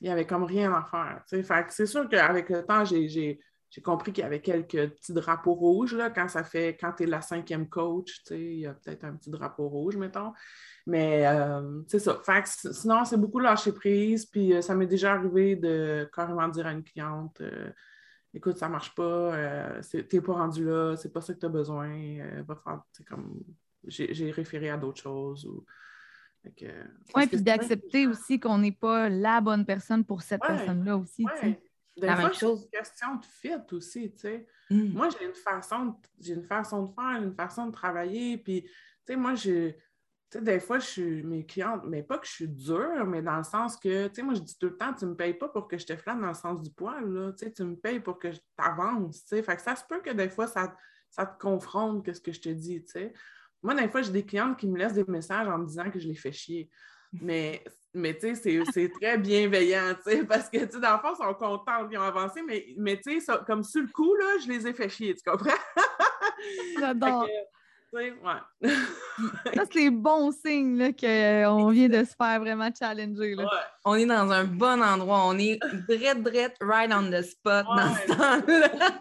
[0.02, 3.40] il y avait comme rien à faire, fait que c'est sûr qu'avec le temps, j'ai,
[3.84, 7.06] compris qu'il y avait quelques petits drapeaux rouges, là, quand ça fait, quand tu es
[7.06, 10.34] la cinquième coach, il y a peut-être un petit drapeau rouge, mettons.
[10.88, 12.20] Mais euh, c'est ça.
[12.24, 16.48] Fait que sinon, c'est beaucoup lâcher prise, puis euh, ça m'est déjà arrivé de carrément
[16.48, 17.70] dire à une cliente euh,
[18.34, 21.90] écoute, ça marche pas, t'es pas rendu là, c'est pas ça que tu as besoin,
[22.48, 23.44] va faire, comme,
[23.86, 25.46] j'ai référé à d'autres choses.
[25.46, 25.66] Ou...
[27.16, 31.26] Oui, puis d'accepter aussi qu'on n'est pas la bonne personne pour cette personne-là aussi.
[32.00, 34.48] Des fois, c'est une question de fit aussi, tu sais.
[34.70, 34.94] Mm.
[34.94, 38.70] Moi, j'ai une façon, j'ai une façon de faire, une façon de travailler, puis, tu
[39.08, 39.78] sais, moi, je, tu
[40.32, 43.38] sais, des fois, je suis mes clientes, mais pas que je suis dure, mais dans
[43.38, 45.34] le sens que, tu sais, moi, je dis tout le temps, tu ne me payes
[45.34, 47.64] pas pour que je te flatte dans le sens du poil, là, tu sais, tu
[47.64, 49.42] me payes pour que je t'avance, tu sais.
[49.42, 50.78] Fait que ça se peut que des fois, ça,
[51.10, 53.14] ça te confronte que ce que je te dis, tu sais.
[53.62, 56.00] Moi, des fois, j'ai des clientes qui me laissent des messages en me disant que
[56.00, 56.70] je les fais chier.
[57.22, 61.00] Mais, mais tu sais, c'est très bienveillant, tu sais, parce que, tu sais, dans le
[61.00, 64.14] fond, ils sont contents, ils ont avancé, mais, mais tu sais, comme sur le coup,
[64.16, 65.50] là, je les ai fait chier, tu comprends?
[66.80, 67.28] J'adore.
[67.94, 68.14] Ouais.
[69.56, 73.36] Ça, c'est bon signe qu'on vient de se faire vraiment challenger.
[73.36, 73.50] Là.
[73.86, 75.24] On est dans un bon endroit.
[75.26, 78.96] On est drette, drette, right on the spot dans ce temps-là.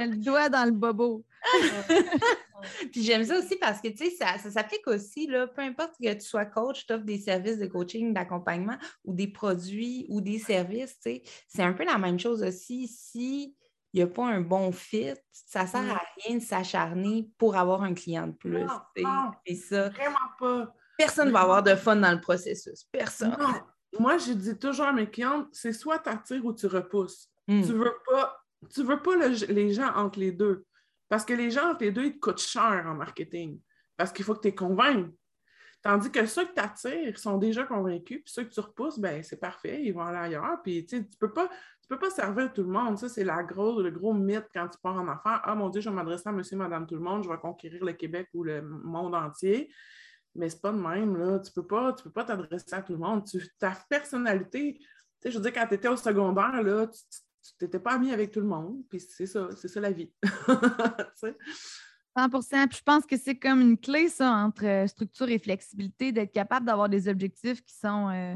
[0.00, 1.24] le doigt dans le bobo.
[2.92, 5.92] Puis j'aime ça aussi parce que, tu sais, ça, ça s'applique aussi, là, peu importe
[6.02, 10.20] que tu sois coach, tu offres des services de coaching, d'accompagnement ou des produits ou
[10.20, 12.88] des services, tu sais, c'est un peu la même chose aussi.
[12.88, 13.56] Si
[13.94, 17.56] il n'y a pas un bon fit, ça ne sert à rien de s'acharner pour
[17.56, 18.66] avoir un client de plus.
[19.46, 19.88] C'est ça.
[19.88, 20.74] Vraiment pas.
[20.98, 22.84] Personne ne va avoir de fun dans le processus.
[22.92, 23.36] Personne.
[23.98, 27.28] Moi, je dis toujours à mes clientes, c'est soit tu attires ou tu repousses.
[27.46, 27.62] Hmm.
[27.62, 30.66] Tu veux pas, tu veux pas les gens entre les deux.
[31.08, 33.60] Parce que les gens entre les deux, ils te coûtent cher en marketing.
[33.96, 35.14] Parce qu'il faut que tu les convainques.
[35.82, 39.22] Tandis que ceux que tu attires sont déjà convaincus, puis ceux que tu repousses, ben
[39.22, 40.60] c'est parfait, ils vont aller ailleurs.
[40.62, 41.48] Puis tu ne peux pas,
[41.88, 42.98] peux pas servir tout le monde.
[42.98, 45.40] Ça, c'est la grosse, le gros mythe quand tu pars en affaires.
[45.44, 47.84] Ah mon Dieu, je vais m'adresser à monsieur, madame, tout le monde, je vais conquérir
[47.84, 49.72] le Québec ou le monde entier.
[50.34, 51.38] Mais c'est pas de même, là.
[51.38, 53.24] Tu peux pas, tu peux pas t'adresser à tout le monde.
[53.58, 54.78] ta personnalité,
[55.24, 57.00] je veux dire, quand tu étais au secondaire, là, tu
[57.60, 58.82] n'étais pas ami avec tout le monde.
[58.88, 60.10] Puis c'est ça, c'est ça la vie.
[62.16, 66.12] 100% Puis je pense que c'est comme une clé, ça, entre euh, structure et flexibilité,
[66.12, 68.34] d'être capable d'avoir des objectifs qui sont, euh,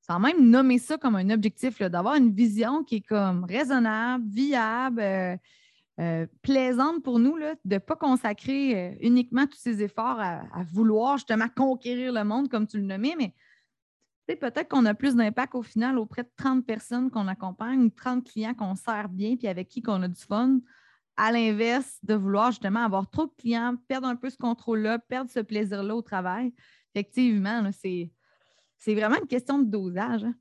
[0.00, 5.00] sans même nommer ça comme un objectif, d'avoir une vision qui est comme raisonnable, viable,
[6.00, 11.18] euh, plaisante pour nous, là, de ne pas consacrer uniquement tous ces efforts à, vouloir
[11.18, 13.32] justement conquérir le monde, comme tu le nommais, mais
[14.26, 18.24] peut-être qu'on a plus d'impact au final auprès de 30 personnes qu'on accompagne ou 30
[18.24, 20.60] clients qu'on sert bien puis avec qui qu'on a du fun
[21.16, 25.30] à l'inverse de vouloir justement avoir trop de clients, perdre un peu ce contrôle-là, perdre
[25.30, 26.52] ce plaisir-là au travail.
[26.94, 28.10] Effectivement, c'est,
[28.94, 30.24] vraiment une question de dosage.
[30.24, 30.34] Hein.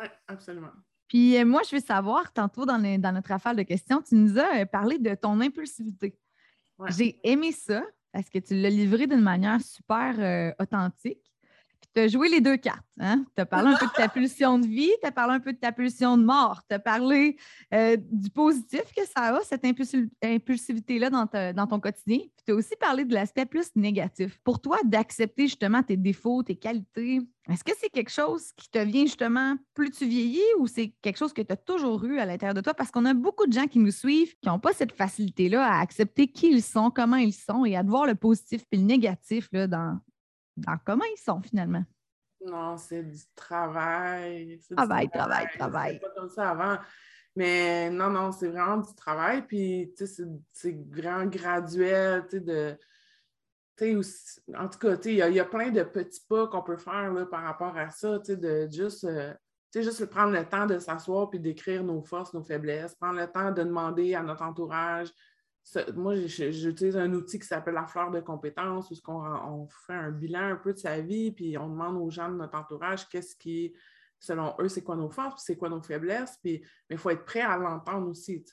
[0.00, 0.70] Oui, absolument.
[1.08, 4.60] Puis euh, moi, je veux savoir, tantôt dans, notre affaire de questions, tu nous as
[4.60, 6.16] euh, parlé de ton impulsivité.
[6.88, 11.29] J'ai aimé ça parce que tu l'as livré d'une manière super euh, authentique
[11.94, 12.84] tu as joué les deux cartes.
[12.98, 13.24] Hein?
[13.34, 15.52] Tu as parlé un peu de ta pulsion de vie, tu as parlé un peu
[15.52, 17.36] de ta pulsion de mort, tu as parlé
[17.74, 22.18] euh, du positif que ça a, cette impulsivité-là dans, dans, ton quotidien.
[22.18, 24.38] Puis tu as aussi parlé de l'aspect plus négatif.
[24.44, 28.78] Pour toi, d'accepter justement tes défauts, tes qualités, est-ce que c'est quelque chose qui te
[28.78, 32.26] vient justement plus tu vieillis ou c'est quelque chose que tu as toujours eu à
[32.26, 32.74] l'intérieur de toi?
[32.74, 35.80] Parce qu'on a beaucoup de gens qui nous suivent qui n'ont pas cette facilité-là à
[35.80, 39.48] accepter qui ils sont, comment ils sont et à voir le positif et le négatif
[39.52, 39.98] là, dans,
[40.84, 41.84] comment ils sont finalement?
[42.44, 44.58] Non, c'est du travail.
[44.74, 46.00] Travail, travail, travail.
[46.00, 46.78] pas comme ça avant.
[47.36, 49.46] Mais non, non, c'est vraiment du travail.
[49.46, 52.76] Puis, tu sais, c'est vraiment graduel, tu sais, de.
[54.56, 57.42] en tout cas, il y, a plein de petits pas qu'on peut faire là, par
[57.42, 59.32] rapport à ça, tu sais, de juste, euh,
[59.74, 63.52] juste prendre le temps de s'asseoir puis d'écrire nos forces, nos faiblesses, prendre le temps
[63.52, 65.10] de demander à notre entourage
[65.94, 70.52] moi, j'utilise un outil qui s'appelle la fleur de compétences, où on, fait un bilan
[70.52, 73.74] un peu de sa vie, puis on demande aux gens de notre entourage qu'est-ce qui,
[74.18, 77.24] selon eux, c'est quoi nos forces, c'est quoi nos faiblesses, puis, mais il faut être
[77.24, 78.44] prêt à l'entendre aussi.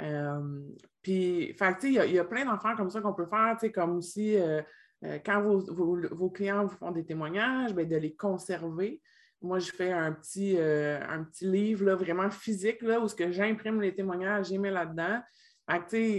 [0.00, 0.60] Euh,
[1.06, 4.62] il y, a plein d'enfants comme ça qu'on peut faire, comme aussi, euh,
[5.04, 9.00] euh, quand vos, clients vous font des témoignages, bien, de les conserver.
[9.42, 13.94] Moi, je fais un petit, un petit livre là, vraiment physique là, où j'imprime les
[13.94, 15.20] témoignages, j'y mets là-dedans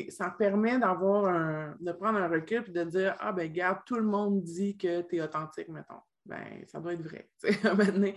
[0.10, 3.96] ça permet d'avoir un, de prendre un recul et de dire Ah, ben, regarde, tout
[3.96, 6.02] le monde dit que tu es authentique, mettons.
[6.25, 7.29] Ben, ça doit être vrai,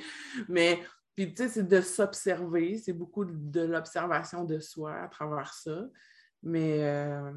[0.48, 0.82] Mais,
[1.14, 2.78] puis, tu sais, c'est de s'observer.
[2.78, 5.86] C'est beaucoup de l'observation de soi à travers ça.
[6.42, 7.32] Mais, euh,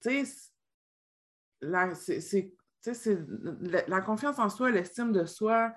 [0.00, 0.54] tu sais,
[3.88, 5.74] la confiance en soi, l'estime de soi,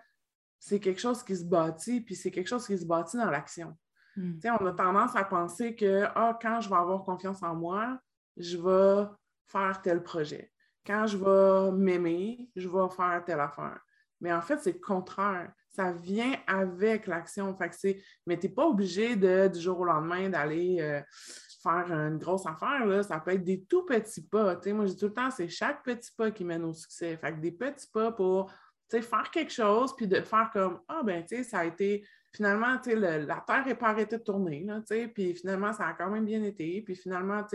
[0.59, 3.75] c'est quelque chose qui se bâtit, puis c'est quelque chose qui se bâtit dans l'action.
[4.15, 4.39] Hmm.
[4.59, 7.99] On a tendance à penser que ah, quand je vais avoir confiance en moi,
[8.37, 9.07] je vais
[9.47, 10.51] faire tel projet.
[10.85, 13.79] Quand je vais m'aimer, je vais faire telle affaire.
[14.19, 15.51] Mais en fait, c'est le contraire.
[15.69, 17.57] Ça vient avec l'action.
[18.25, 21.01] mais tu n'es pas obligé de, du jour au lendemain d'aller euh,
[21.61, 22.85] faire une grosse affaire.
[22.85, 23.03] Là.
[23.03, 24.59] Ça peut être des tout petits pas.
[24.67, 27.17] moi, je dis tout le temps, c'est chaque petit pas qui mène au succès.
[27.17, 28.51] Fait des petits pas pour
[28.89, 33.65] faire quelque chose, puis de faire comme Ah, ben, ça a été finalement, la Terre
[33.65, 34.81] n'est pas arrêtée de tourner, là,
[35.13, 36.81] puis finalement, ça a quand même bien été.
[36.81, 37.45] Puis finalement,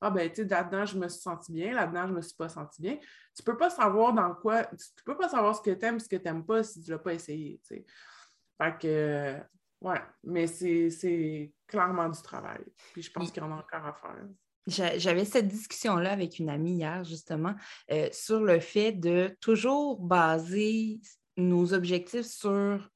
[0.00, 2.82] ah ben, là-dedans, je me suis senti bien, là-dedans, je ne me suis pas senti
[2.82, 2.96] bien.
[2.96, 6.00] Tu ne peux pas savoir dans quoi, tu peux pas savoir ce que tu aimes,
[6.00, 9.36] ce que tu n'aimes pas si tu ne l'as pas essayé, Fait que,
[9.80, 12.64] ouais, mais c'est clairement du travail.
[12.92, 14.26] Puis je pense qu'il y en a encore à faire.
[14.66, 17.54] J'avais cette discussion-là avec une amie hier, justement,
[17.92, 21.00] euh, sur le fait de toujours baser
[21.36, 22.88] nos objectifs sur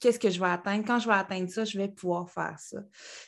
[0.00, 0.84] qu'est-ce que je vais atteindre?
[0.86, 2.78] Quand je vais atteindre ça, je vais pouvoir faire ça.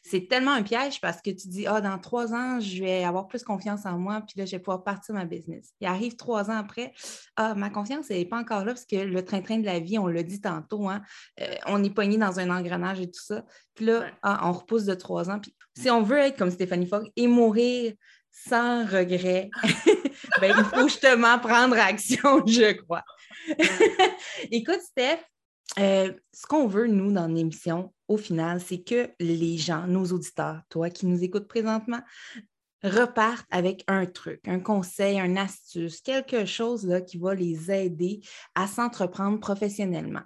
[0.03, 3.27] C'est tellement un piège parce que tu dis, ah, dans trois ans, je vais avoir
[3.27, 5.71] plus confiance en moi, puis là, je vais pouvoir partir ma business.
[5.81, 6.93] Il arrive trois ans après,
[7.37, 9.99] ah, ma confiance, elle n'est pas encore là parce que le train-train de la vie,
[9.99, 11.03] on l'a dit tantôt, hein,
[11.41, 13.45] euh, on est pogné dans un engrenage et tout ça.
[13.75, 15.39] Puis là, ah, on repousse de trois ans.
[15.41, 17.93] Puis si on veut être comme Stéphanie Fogg et mourir
[18.31, 19.51] sans regret,
[20.41, 23.05] ben, il faut justement prendre action, je crois.
[24.51, 25.21] Écoute, Steph,
[25.79, 30.63] euh, ce qu'on veut, nous, dans l'émission, au final, c'est que les gens, nos auditeurs,
[30.69, 32.01] toi qui nous écoutes présentement,
[32.83, 38.21] repartent avec un truc, un conseil, une astuce, quelque chose là, qui va les aider
[38.55, 40.23] à s'entreprendre professionnellement.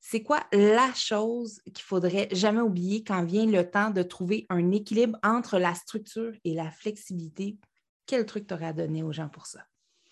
[0.00, 4.70] C'est quoi la chose qu'il faudrait jamais oublier quand vient le temps de trouver un
[4.70, 7.58] équilibre entre la structure et la flexibilité?
[8.06, 9.60] Quel truc tu aurais à donner aux gens pour ça?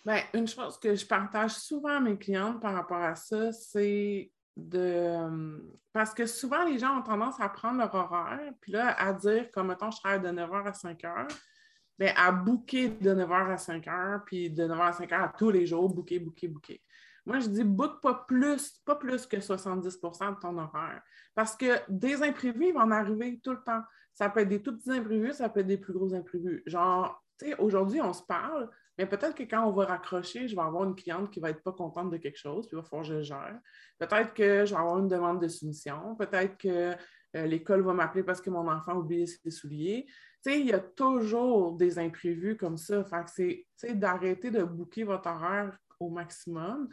[0.05, 4.31] Bien, une chose que je partage souvent à mes clientes par rapport à ça, c'est
[4.57, 5.61] de.
[5.93, 9.51] Parce que souvent, les gens ont tendance à prendre leur horaire, puis là, à dire,
[9.51, 11.29] comme mettons, je travaille de 9h à 5h,
[11.99, 15.67] bien, à booker de 9h à 5h, puis de 9h à 5h à tous les
[15.67, 16.83] jours, booker, booker, booker.
[17.25, 21.03] Moi, je dis book pas plus, pas plus que 70% de ton horaire.
[21.35, 23.83] Parce que des imprévus, vont en arriver tout le temps.
[24.15, 26.63] Ça peut être des tout petits imprévus, ça peut être des plus gros imprévus.
[26.67, 30.57] Genre, tu sais, aujourd'hui, on se parle, mais peut-être que quand on va raccrocher, je
[30.57, 32.83] vais avoir une cliente qui va être pas contente de quelque chose, puis il va
[32.83, 33.59] falloir que je gère.
[33.99, 36.17] Peut-être que je vais avoir une demande de soumission.
[36.17, 36.95] Peut-être que
[37.37, 40.07] euh, l'école va m'appeler parce que mon enfant a oublié ses souliers.
[40.43, 43.05] Tu sais, il y a toujours des imprévus comme ça.
[43.05, 46.89] Fait c'est d'arrêter de bouquer votre horaire au maximum.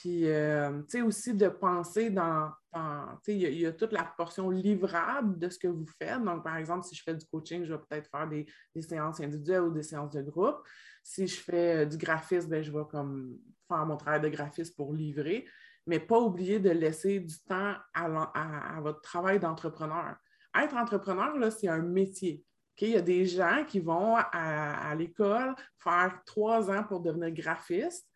[0.00, 4.04] Puis, euh, tu sais, aussi de penser dans, tu sais, il y, a toute la
[4.04, 6.24] portion livrable de ce que vous faites.
[6.24, 8.46] Donc, par exemple, si je fais du coaching, je vais peut-être faire des,
[8.80, 10.56] séances individuelles ou des séances de groupe.
[11.02, 13.36] Si je fais euh, du graphisme, ben, je vais comme
[13.68, 15.46] faire mon travail de graphiste pour livrer,
[15.86, 20.16] mais pas oublier de laisser du temps à, votre travail d'entrepreneur.
[20.58, 22.42] Être entrepreneur, là, c'est un métier.
[22.80, 27.30] Il y a des gens qui vont à, à l'école faire trois ans pour devenir
[27.32, 28.08] graphiste.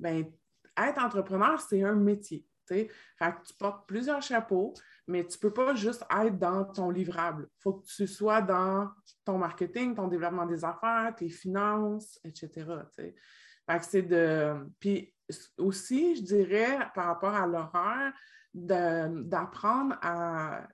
[0.00, 0.24] Ben,
[0.88, 2.46] être entrepreneur, c'est un métier.
[2.68, 4.74] Tu portes plusieurs chapeaux,
[5.06, 7.48] mais tu ne peux pas juste être dans ton livrable.
[7.58, 8.90] Il faut que tu sois dans
[9.24, 12.66] ton marketing, ton développement des affaires, tes finances, etc.
[13.82, 14.54] C'est de.
[14.78, 15.12] Puis
[15.58, 18.12] aussi, je dirais, par rapport à l'horaire,
[18.54, 20.66] d'apprendre à.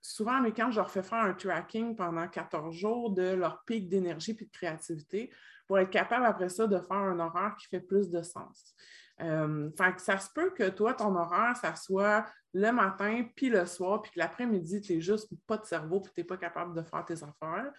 [0.00, 3.88] Souvent, mais quand je leur fais faire un tracking pendant 14 jours de leur pic
[3.88, 5.32] d'énergie et de créativité
[5.66, 8.74] pour être capable après ça de faire un horaire qui fait plus de sens.
[9.20, 14.02] Euh, ça se peut que toi, ton horaire, ça soit le matin, puis le soir,
[14.02, 16.82] puis que l'après-midi, tu n'es juste pas de cerveau, puis tu n'es pas capable de
[16.82, 17.72] faire tes affaires.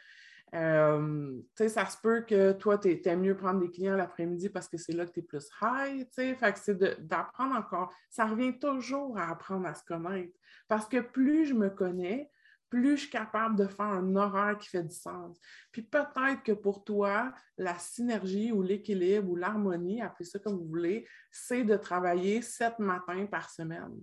[0.53, 4.77] Euh, ça se peut que toi, tu aimes mieux prendre des clients l'après-midi parce que
[4.77, 6.07] c'est là que tu es plus high.
[6.13, 7.93] Fait que c'est d'apprendre encore.
[8.09, 10.33] Ça revient toujours à apprendre à se connaître.
[10.67, 12.29] Parce que plus je me connais,
[12.69, 15.39] plus je suis capable de faire un horaire qui fait du sens.
[15.71, 20.67] Puis peut-être que pour toi, la synergie ou l'équilibre ou l'harmonie, appelez ça comme vous
[20.67, 23.95] voulez, c'est de travailler sept matins par semaine.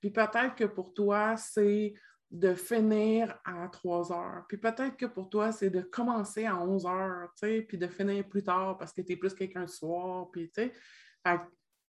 [0.00, 1.94] Puis peut-être que pour toi, c'est
[2.30, 4.44] de finir à 3 heures.
[4.48, 8.44] Puis peut-être que pour toi, c'est de commencer à 11 heures, puis de finir plus
[8.44, 10.72] tard parce que tu es plus quelqu'un le soir, puis tu sais.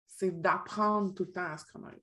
[0.06, 2.00] C'est d'apprendre tout le temps à se connaître.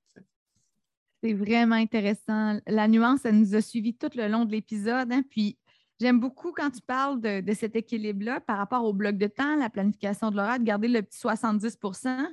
[1.23, 2.59] C'est vraiment intéressant.
[2.67, 5.09] La nuance, elle nous a suivis tout le long de l'épisode.
[5.09, 5.57] Hein, puis
[6.01, 9.69] j'aime beaucoup quand tu parles de, cet équilibre-là par rapport au bloc de temps, la
[9.69, 12.27] planification de l'horaire, de garder le petit 70%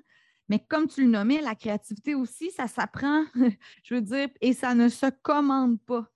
[0.48, 3.22] mais comme tu le nommais, la créativité aussi, ça s'apprend,
[3.84, 6.10] je veux dire, et ça ne se commande pas.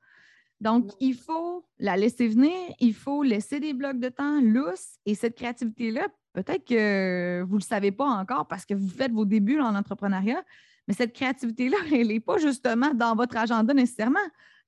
[0.60, 5.14] Donc, il faut la laisser venir, il faut laisser des blocs de temps lousses et
[5.14, 9.24] cette créativité-là, peut-être que vous ne le savez pas encore parce que vous faites vos
[9.24, 10.42] débuts en entrepreneuriat,
[10.86, 14.18] mais cette créativité-là, elle n'est pas justement dans votre agenda nécessairement.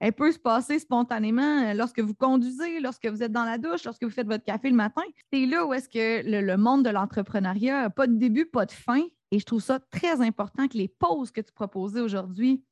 [0.01, 3.85] elle peut se passer spontanément euh, lorsque vous conduisez, lorsque vous êtes dans la douche,
[3.85, 5.03] lorsque vous faites votre café le matin.
[5.33, 8.73] C'est là où est-ce que le, monde de l'entrepreneuriat n'a pas de début, pas de
[8.73, 9.03] fin.
[9.31, 12.62] Et je trouve ça très important que les pauses que tu proposais aujourd'hui,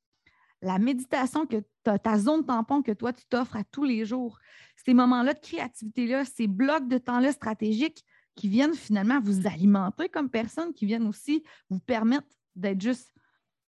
[0.63, 4.39] la méditation que ta zone tampon que toi, tu t'offres à tous les jours,
[4.87, 10.31] ces moments-là de créativité-là, ces blocs de temps-là stratégiques qui viennent finalement vous alimenter comme
[10.31, 12.27] personne, qui viennent aussi vous permettre
[12.57, 13.13] d'être juste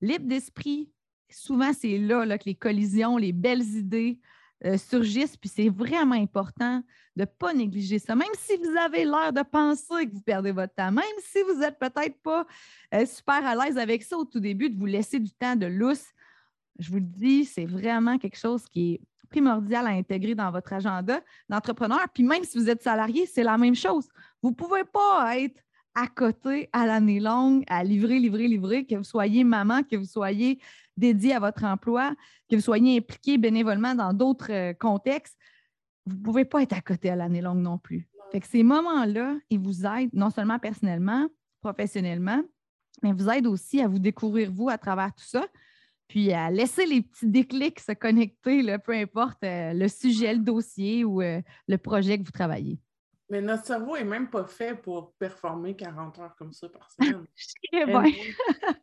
[0.05, 0.91] libre d'esprit.
[1.29, 4.19] Souvent, c'est là, que les collisions, les belles idées
[4.63, 6.81] euh, surgissent, puis c'est vraiment important
[7.15, 8.15] de ne pas négliger ça.
[8.15, 11.59] Même si vous avez l'air de penser que vous perdez votre temps, même si vous
[11.59, 12.45] n'êtes peut-être pas
[12.93, 15.65] euh, super à l'aise avec ça au tout début, de vous laisser du temps de
[15.65, 16.05] lousse,
[16.79, 20.71] je vous le dis, c'est vraiment quelque chose qui est primordial à intégrer dans votre
[20.73, 22.05] agenda d'entrepreneur.
[22.13, 24.07] Puis même si vous êtes salarié, c'est la même chose.
[24.41, 25.64] Vous ne pouvez pas être
[25.95, 30.05] à côté à l'année longue, à livrer, livrer, livrer, que vous soyez maman, que vous
[30.05, 30.59] soyez
[30.97, 32.13] dédié à votre emploi,
[32.49, 35.37] que vous soyez impliqué bénévolement dans d'autres euh, contextes.
[36.05, 38.07] Vous ne pouvez pas être à côté à l'année longue non plus.
[38.31, 41.27] Fait que ces moments-là, ils vous aident non seulement personnellement,
[41.61, 42.43] professionnellement,
[43.01, 45.45] mais vous aident aussi à vous découvrir vous à travers tout ça,
[46.07, 51.03] puis à laisser les petits déclics se connecter, peu importe euh, le sujet, le dossier
[51.03, 52.79] ou euh, le projet que vous travaillez.
[53.29, 57.25] Mais notre cerveau n'est même pas fait pour performer 40 heures comme ça par semaine.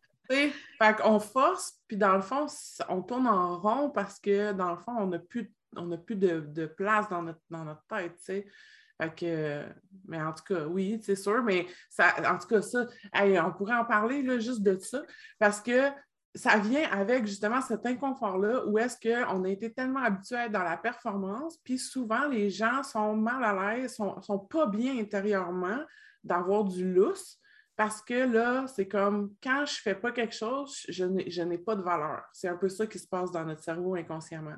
[0.78, 2.46] fait qu'on force, puis dans le fond,
[2.88, 6.66] on tourne en rond parce que dans le fond, on n'a plus, on plus de,
[6.66, 9.64] place dans notre, dans notre tête, Fait que,
[10.06, 13.76] mais en tout cas, oui, c'est sûr, mais ça, en tout cas, ça, on pourrait
[13.76, 15.02] en parler là, juste de ça,
[15.38, 15.90] parce que
[16.34, 20.52] ça vient avec justement cet inconfort-là où est-ce qu'on a été tellement habitué à être
[20.52, 24.98] dans la performance, puis souvent les gens sont mal à l'aise, sont, sont pas bien
[24.98, 25.80] intérieurement
[26.24, 27.38] d'avoir du lousse
[27.76, 31.82] parce que là, c'est comme quand je fais pas quelque chose, je n'ai pas de
[31.82, 32.22] valeur.
[32.32, 34.56] C'est un peu ça qui se passe dans notre cerveau inconsciemment.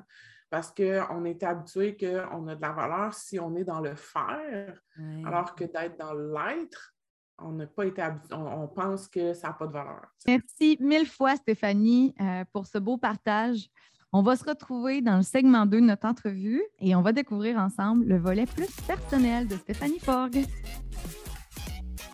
[0.49, 4.79] Parce qu'on est habitué qu'on a de la valeur si on est dans le faire,
[5.25, 6.94] alors que d'être dans l'être,
[7.39, 10.01] on n'a pas été on, pense que ça n'a pas de valeur.
[10.27, 13.69] Merci mille fois, Stéphanie, euh, pour ce beau partage.
[14.13, 17.57] On va se retrouver dans le segment 2 de notre entrevue et on va découvrir
[17.57, 20.45] ensemble le volet plus personnel de Stéphanie Forgue.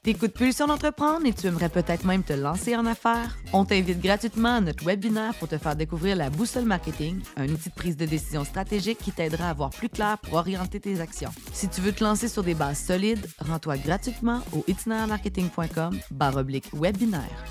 [0.04, 3.38] T'écoutes Pulsion d'entreprendre et tu aimerais peut-être même te lancer en affaires?
[3.54, 7.70] On t'invite gratuitement à notre webinaire pour te faire découvrir la boussole marketing, un outil
[7.70, 11.30] de prise de décision stratégique qui t'aidera à voir plus clair pour orienter tes actions.
[11.54, 16.00] Si tu veux te lancer sur des bases solides, rends-toi gratuitement au itinermarketing.com
[16.74, 17.46] webinaire.